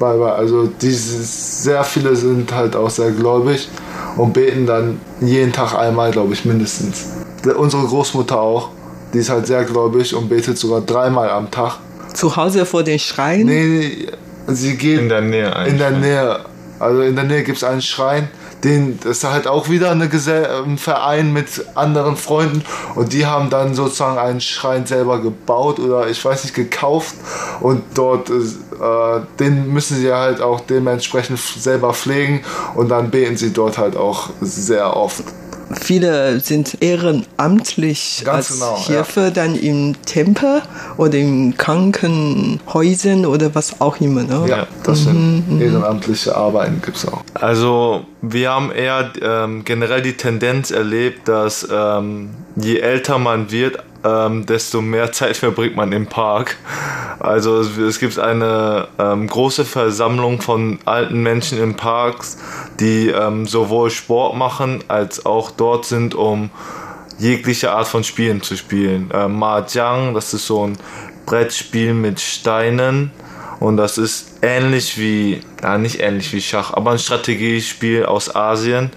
Also 0.00 0.66
dieses, 0.66 1.62
sehr 1.62 1.84
viele 1.84 2.16
sind 2.16 2.52
halt 2.54 2.74
auch 2.74 2.88
sehr 2.88 3.10
gläubig 3.10 3.68
und 4.16 4.32
beten 4.32 4.66
dann 4.66 4.98
jeden 5.20 5.52
Tag 5.52 5.74
einmal, 5.74 6.10
glaube 6.10 6.32
ich, 6.32 6.46
mindestens. 6.46 7.06
Unsere 7.56 7.84
Großmutter 7.84 8.40
auch, 8.40 8.70
die 9.12 9.18
ist 9.18 9.28
halt 9.28 9.46
sehr 9.46 9.64
gläubig 9.64 10.14
und 10.14 10.28
betet 10.30 10.56
sogar 10.56 10.80
dreimal 10.80 11.28
am 11.28 11.50
Tag. 11.50 11.78
Zu 12.14 12.34
Hause 12.34 12.64
vor 12.64 12.82
den 12.82 12.98
Schreien? 12.98 13.46
Nee, 13.46 14.06
sie 14.46 14.76
geht 14.76 15.00
in 15.00 15.08
der 15.10 15.20
Nähe. 15.20 15.54
In 15.66 15.76
der 15.76 15.90
Nähe. 15.90 16.40
Also 16.78 17.02
in 17.02 17.14
der 17.14 17.24
Nähe 17.24 17.42
gibt 17.42 17.58
es 17.58 17.64
einen 17.64 17.82
Schrein 17.82 18.28
den, 18.64 18.98
das 19.00 19.18
ist 19.18 19.24
halt 19.24 19.46
auch 19.46 19.68
wieder 19.68 19.90
eine 19.90 20.10
ein 20.64 20.78
Verein 20.78 21.32
mit 21.32 21.64
anderen 21.74 22.16
Freunden 22.16 22.62
und 22.94 23.12
die 23.12 23.26
haben 23.26 23.50
dann 23.50 23.74
sozusagen 23.74 24.18
einen 24.18 24.40
Schrein 24.40 24.86
selber 24.86 25.20
gebaut 25.20 25.78
oder 25.78 26.08
ich 26.08 26.24
weiß 26.24 26.44
nicht, 26.44 26.54
gekauft 26.54 27.14
und 27.60 27.82
dort, 27.94 28.30
äh, 28.30 29.20
den 29.38 29.72
müssen 29.72 29.96
sie 29.96 30.12
halt 30.12 30.40
auch 30.40 30.60
dementsprechend 30.60 31.38
selber 31.38 31.94
pflegen 31.94 32.42
und 32.74 32.88
dann 32.88 33.10
beten 33.10 33.36
sie 33.36 33.52
dort 33.52 33.78
halt 33.78 33.96
auch 33.96 34.30
sehr 34.40 34.96
oft 34.96 35.24
viele 35.78 36.40
sind 36.40 36.78
ehrenamtlich 36.80 38.22
Ganz 38.24 38.50
als 38.50 38.58
genau, 38.58 38.78
Hilfe 38.78 39.20
ja. 39.20 39.30
dann 39.30 39.54
im 39.54 39.94
Tempel 40.04 40.62
oder 40.96 41.14
in 41.14 41.56
Krankenhäusern 41.56 43.26
oder 43.26 43.54
was 43.54 43.80
auch 43.80 44.00
immer. 44.00 44.22
Ne? 44.22 44.46
Ja, 44.48 44.66
das 44.82 45.04
sind 45.04 45.48
mhm, 45.48 45.56
mhm. 45.56 45.62
ehrenamtliche 45.62 46.34
Arbeiten 46.34 46.80
gibt 46.84 46.96
es 46.96 47.06
auch. 47.06 47.22
Also 47.34 48.04
wir 48.22 48.50
haben 48.50 48.72
eher 48.72 49.12
ähm, 49.22 49.64
generell 49.64 50.02
die 50.02 50.16
Tendenz 50.16 50.70
erlebt, 50.70 51.28
dass 51.28 51.66
ähm, 51.70 52.30
je 52.56 52.78
älter 52.78 53.18
man 53.18 53.50
wird, 53.50 53.78
ähm, 54.04 54.46
desto 54.46 54.80
mehr 54.80 55.12
Zeit 55.12 55.36
verbringt 55.36 55.76
man 55.76 55.92
im 55.92 56.06
Park. 56.06 56.56
Also 57.18 57.60
es, 57.60 57.98
gibt 57.98 58.18
eine 58.18 58.88
ähm, 58.98 59.26
große 59.26 59.66
Versammlung 59.66 60.40
von 60.40 60.78
alten 60.86 61.22
Menschen 61.22 61.58
im 61.62 61.74
Park, 61.74 62.24
die 62.80 63.08
ähm, 63.08 63.46
sowohl 63.46 63.90
Sport 63.90 64.36
machen 64.36 64.82
als 64.88 65.26
auch 65.26 65.50
dort 65.50 65.84
sind, 65.84 66.14
um 66.14 66.50
jegliche 67.18 67.72
Art 67.72 67.88
von 67.88 68.04
Spielen 68.04 68.40
zu 68.40 68.56
spielen. 68.56 69.10
Äh, 69.10 69.28
Mahjong, 69.28 70.14
das 70.14 70.32
ist 70.32 70.46
so 70.46 70.66
ein 70.66 70.78
Brettspiel 71.26 71.92
mit 71.92 72.20
Steinen 72.20 73.10
und 73.60 73.76
das 73.76 73.98
ist 73.98 74.38
ähnlich 74.40 74.98
wie, 74.98 75.42
ja 75.62 75.76
nicht 75.76 76.00
ähnlich 76.00 76.32
wie 76.32 76.40
Schach, 76.40 76.72
aber 76.72 76.92
ein 76.92 76.98
Strategiespiel 76.98 78.06
aus 78.06 78.34
Asien. 78.34 78.90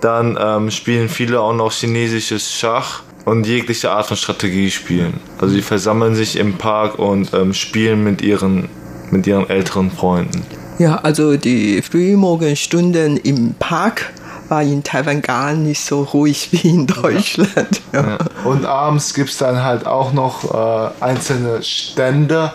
Dann 0.00 0.38
ähm, 0.40 0.70
spielen 0.70 1.08
viele 1.08 1.40
auch 1.40 1.52
noch 1.52 1.72
chinesisches 1.72 2.52
Schach 2.52 3.02
und 3.24 3.46
jegliche 3.46 3.90
Art 3.90 4.06
von 4.06 4.16
Strategie 4.16 4.70
spielen. 4.70 5.14
Also 5.38 5.54
die 5.54 5.62
versammeln 5.62 6.14
sich 6.14 6.36
im 6.36 6.54
Park 6.54 6.98
und 6.98 7.32
ähm, 7.32 7.54
spielen 7.54 8.04
mit 8.04 8.22
ihren, 8.22 8.68
mit 9.10 9.26
ihren 9.26 9.48
älteren 9.48 9.90
Freunden. 9.90 10.42
Ja, 10.78 10.96
also 10.96 11.36
die 11.36 11.82
Frühmorgenstunden 11.82 13.16
im 13.16 13.54
Park 13.54 14.12
war 14.48 14.62
in 14.62 14.82
Taiwan 14.82 15.22
gar 15.22 15.54
nicht 15.54 15.80
so 15.80 16.02
ruhig 16.02 16.48
wie 16.52 16.68
in 16.68 16.86
Deutschland. 16.86 17.80
Ja. 17.92 18.02
Ja. 18.02 18.18
Und 18.44 18.66
abends 18.66 19.14
gibt 19.14 19.30
es 19.30 19.38
dann 19.38 19.62
halt 19.62 19.86
auch 19.86 20.12
noch 20.12 20.52
äh, 20.52 20.90
einzelne 21.02 21.62
Stände, 21.62 22.52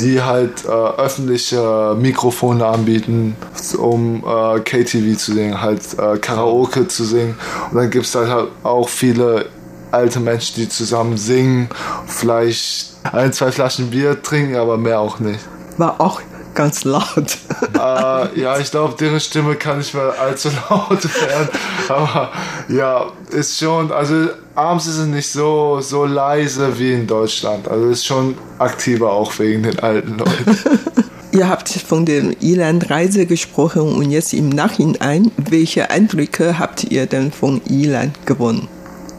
die 0.00 0.22
halt 0.22 0.64
äh, 0.64 0.68
öffentliche 0.68 1.96
Mikrofone 1.98 2.66
anbieten, 2.66 3.36
um 3.78 4.24
äh, 4.26 4.60
KTV 4.60 5.16
zu 5.16 5.32
singen, 5.32 5.60
halt 5.60 5.82
äh, 5.98 6.18
Karaoke 6.18 6.88
zu 6.88 7.04
singen. 7.04 7.36
Und 7.70 7.76
dann 7.76 7.90
gibt 7.90 8.06
es 8.06 8.14
halt 8.14 8.48
auch 8.62 8.88
viele 8.88 9.46
alte 9.90 10.20
Menschen, 10.20 10.56
die 10.56 10.68
zusammen 10.68 11.16
singen, 11.16 11.68
vielleicht 12.06 12.90
ein, 13.12 13.32
zwei 13.32 13.52
Flaschen 13.52 13.90
Bier 13.90 14.22
trinken, 14.22 14.56
aber 14.56 14.76
mehr 14.76 15.00
auch 15.00 15.18
nicht. 15.18 15.40
War 15.78 16.00
auch 16.00 16.20
ganz 16.54 16.84
laut. 16.84 17.38
Äh, 17.74 18.40
ja, 18.40 18.58
ich 18.58 18.70
glaube, 18.70 18.94
deren 18.98 19.20
Stimme 19.20 19.54
kann 19.54 19.78
nicht 19.78 19.94
mehr 19.94 20.12
allzu 20.20 20.50
laut 20.68 21.02
werden. 21.04 21.48
Aber 21.88 22.30
ja, 22.68 23.06
ist 23.30 23.58
schon, 23.58 23.90
also 23.92 24.28
abends 24.54 24.86
ist 24.86 24.98
es 24.98 25.06
nicht 25.06 25.30
so, 25.30 25.80
so 25.80 26.04
leise 26.04 26.78
wie 26.78 26.92
in 26.92 27.06
Deutschland. 27.06 27.68
Also 27.68 27.88
ist 27.88 28.04
schon 28.04 28.36
aktiver 28.58 29.12
auch 29.12 29.38
wegen 29.38 29.62
den 29.62 29.78
alten 29.78 30.18
Leuten. 30.18 30.58
Ihr 31.32 31.48
habt 31.48 31.68
von 31.68 32.04
der 32.04 32.42
Irland-Reise 32.42 33.24
gesprochen 33.24 33.82
und 33.82 34.10
jetzt 34.10 34.34
im 34.34 34.48
Nachhinein, 34.48 35.30
welche 35.36 35.88
Eindrücke 35.88 36.58
habt 36.58 36.84
ihr 36.84 37.06
denn 37.06 37.30
von 37.30 37.60
Irland 37.68 38.26
gewonnen? 38.26 38.68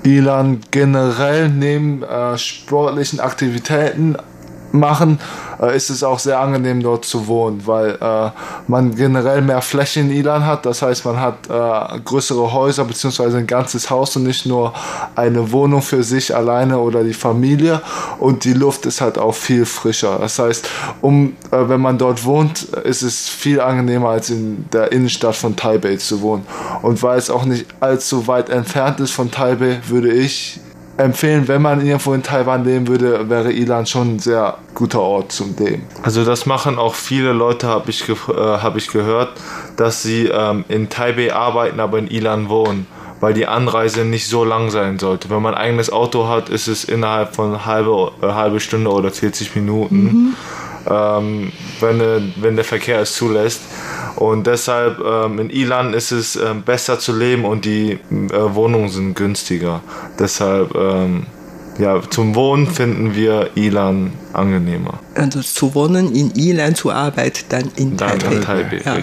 Ilan 0.04 0.62
generell 0.72 1.50
neben 1.50 2.04
äh, 2.04 2.38
sportlichen 2.38 3.20
Aktivitäten 3.20 4.16
machen, 4.74 5.20
äh, 5.62 5.76
ist 5.76 5.90
es 5.90 6.04
auch 6.04 6.20
sehr 6.20 6.40
angenehm 6.40 6.82
dort 6.82 7.06
zu 7.06 7.28
wohnen, 7.28 7.66
weil 7.66 7.98
äh, 8.02 8.30
man 8.68 8.96
generell 8.96 9.42
mehr 9.42 9.62
Fläche 9.62 10.00
in 10.00 10.12
Ilan 10.12 10.46
hat. 10.46 10.66
Das 10.66 10.82
heißt, 10.82 11.06
man 11.06 11.20
hat 11.20 11.50
äh, 11.50 12.00
größere 12.00 12.54
Häuser 12.54 12.86
bzw. 12.86 13.38
ein 13.38 13.48
ganzes 13.48 13.90
Haus 13.90 14.16
und 14.16 14.24
nicht 14.24 14.46
nur 14.46 14.74
eine 15.16 15.52
Wohnung 15.52 15.82
für 15.82 16.04
sich 16.04 16.36
alleine 16.36 16.80
oder 16.80 17.04
die 17.04 17.14
Familie. 17.14 17.82
Und 18.20 18.44
die 18.44 18.54
Luft 18.54 18.86
ist 18.86 19.02
halt 19.02 19.18
auch 19.18 19.36
viel 19.36 19.66
frischer. 19.66 20.18
Das 20.20 20.40
heißt, 20.40 20.70
um, 21.02 21.36
äh, 21.52 21.70
wenn 21.70 21.82
man 21.82 21.98
dort 21.98 22.26
wohnt, 22.26 22.64
ist 22.64 23.02
es 23.02 23.30
viel 23.30 23.62
angenehmer 23.62 24.10
als 24.10 24.30
in 24.30 24.66
der 24.72 24.92
Innenstadt 24.92 25.36
von 25.36 25.56
Taipei 25.56 25.98
zu 25.98 26.22
wohnen. 26.22 26.46
Und 26.82 27.02
weil 27.04 27.18
es 27.18 27.30
auch 27.30 27.46
nicht 27.46 27.66
allzu 27.80 28.28
weit 28.28 28.50
entfernt 28.50 29.00
ist 29.00 29.12
von 29.12 29.32
Taipei, 29.32 29.80
würde 29.88 30.12
ich 30.12 30.60
empfehlen, 30.98 31.48
wenn 31.48 31.62
man 31.62 31.86
irgendwo 31.86 32.14
in 32.14 32.24
Taiwan 32.24 32.64
leben 32.64 32.88
würde, 32.88 33.30
wäre 33.30 33.52
Ilan 33.52 33.86
schon 33.86 34.16
ein 34.16 34.20
sehr 34.20 34.58
guter 34.76 35.02
Ort 35.02 35.32
zum 35.32 35.56
Leben. 35.58 35.84
Also 36.04 36.24
das 36.26 36.46
machen 36.46 36.78
auch 36.78 36.96
viele 36.96 37.34
Leute, 37.34 37.68
habe 37.68 37.90
ich, 37.90 38.08
äh, 38.08 38.14
hab 38.34 38.76
ich 38.76 38.90
gehört, 38.90 39.30
dass 39.78 40.04
sie 40.04 40.28
ähm, 40.28 40.66
in 40.68 40.90
Taipei 40.90 41.34
arbeiten, 41.34 41.80
aber 41.80 42.00
in 42.00 42.08
Ilan 42.08 42.50
wohnen, 42.50 42.88
weil 43.20 43.34
die 43.34 43.48
Anreise 43.48 44.06
nicht 44.06 44.28
so 44.28 44.44
lang 44.44 44.70
sein 44.70 45.00
sollte. 45.00 45.30
Wenn 45.30 45.42
man 45.42 45.56
ein 45.56 45.62
eigenes 45.62 45.92
Auto 45.92 46.28
hat, 46.28 46.50
ist 46.50 46.68
es 46.68 46.84
innerhalb 46.84 47.36
von 47.36 47.66
halbe, 47.66 48.12
äh, 48.22 48.28
halbe 48.28 48.60
Stunde 48.60 48.92
oder 48.92 49.12
40 49.12 49.56
Minuten, 49.56 50.04
mhm. 50.04 50.34
Ähm, 50.90 51.52
wenn, 51.80 52.34
wenn 52.38 52.56
der 52.56 52.66
Verkehr 52.66 53.00
es 53.00 53.14
zulässt. 53.14 53.62
Und 54.16 54.46
deshalb 54.46 55.00
ähm, 55.00 55.40
in 55.40 55.50
Ilan 55.50 55.94
ist 55.94 56.12
es 56.12 56.36
ähm, 56.36 56.64
besser 56.64 57.00
zu 57.00 57.16
leben 57.16 57.46
und 57.46 57.66
die 57.66 57.92
äh, 57.92 58.00
Wohnungen 58.32 58.90
sind 58.90 59.16
günstiger. 59.16 59.82
Deshalb 60.20 60.76
ähm, 60.76 61.26
ja, 61.80 62.02
zum 62.10 62.36
Wohnen 62.36 62.68
finden 62.68 63.16
wir 63.16 63.52
Ilan 63.56 64.12
angenehmer. 64.34 65.00
Also 65.16 65.42
zu 65.42 65.74
wohnen 65.74 66.14
in 66.14 66.32
Ilan, 66.36 66.76
zu 66.76 66.92
arbeiten 66.92 67.46
dann 67.50 67.72
in 67.76 67.98
dann 67.98 68.20
Taipei. 68.20 68.36
In 68.36 68.42
Taipei 68.42 68.82
ja. 68.86 68.98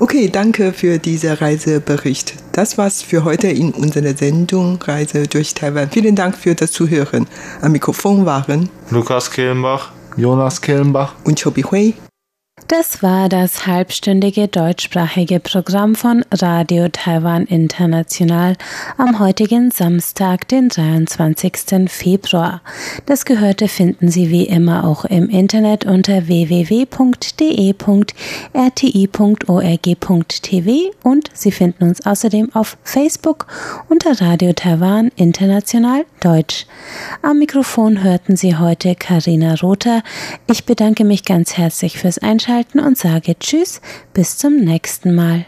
Okay, 0.00 0.28
danke 0.30 0.72
für 0.72 0.98
diesen 0.98 1.32
Reisebericht. 1.34 2.34
Das 2.52 2.78
war's 2.78 3.02
für 3.02 3.24
heute 3.24 3.48
in 3.48 3.72
unserer 3.72 4.16
Sendung 4.16 4.82
Reise 4.82 5.24
durch 5.24 5.54
Taiwan. 5.54 5.90
Vielen 5.90 6.16
Dank 6.16 6.36
für 6.36 6.54
das 6.54 6.72
Zuhören. 6.72 7.26
Am 7.60 7.72
Mikrofon 7.72 8.26
waren 8.26 8.68
Lukas 8.90 9.30
Kellenbach, 9.30 9.92
Jonas 10.16 10.60
Kellenbach 10.60 11.14
und 11.24 11.40
Chobi 11.42 11.62
Hui. 11.62 11.94
Das 12.68 13.02
war 13.02 13.28
das 13.28 13.66
halbstündige 13.66 14.46
deutschsprachige 14.46 15.40
Programm 15.40 15.96
von 15.96 16.24
Radio 16.32 16.88
Taiwan 16.88 17.46
International 17.46 18.56
am 18.96 19.18
heutigen 19.18 19.72
Samstag, 19.72 20.46
den 20.46 20.68
23. 20.68 21.90
Februar. 21.90 22.62
Das 23.06 23.24
Gehörte 23.24 23.66
finden 23.66 24.08
Sie 24.08 24.30
wie 24.30 24.44
immer 24.44 24.84
auch 24.84 25.04
im 25.04 25.28
Internet 25.28 25.84
unter 25.84 26.28
www.de.rti.org.tv 26.28 27.10
und 31.02 31.30
Sie 31.34 31.50
finden 31.50 31.84
uns 31.84 32.06
außerdem 32.06 32.54
auf 32.54 32.78
Facebook 32.84 33.48
unter 33.88 34.20
Radio 34.20 34.52
Taiwan 34.52 35.10
International 35.16 36.06
Deutsch. 36.20 36.66
Am 37.20 37.40
Mikrofon 37.40 38.04
hörten 38.04 38.36
Sie 38.36 38.56
heute 38.56 38.94
Karina 38.94 39.56
Rother. 39.56 40.04
Ich 40.46 40.64
bedanke 40.66 41.04
mich 41.04 41.24
ganz 41.24 41.56
herzlich 41.56 41.98
fürs 41.98 42.18
Einschalten 42.54 42.78
und 42.78 42.96
sage 42.96 43.36
Tschüss, 43.38 43.80
bis 44.12 44.38
zum 44.38 44.56
nächsten 44.56 45.14
Mal. 45.14 45.46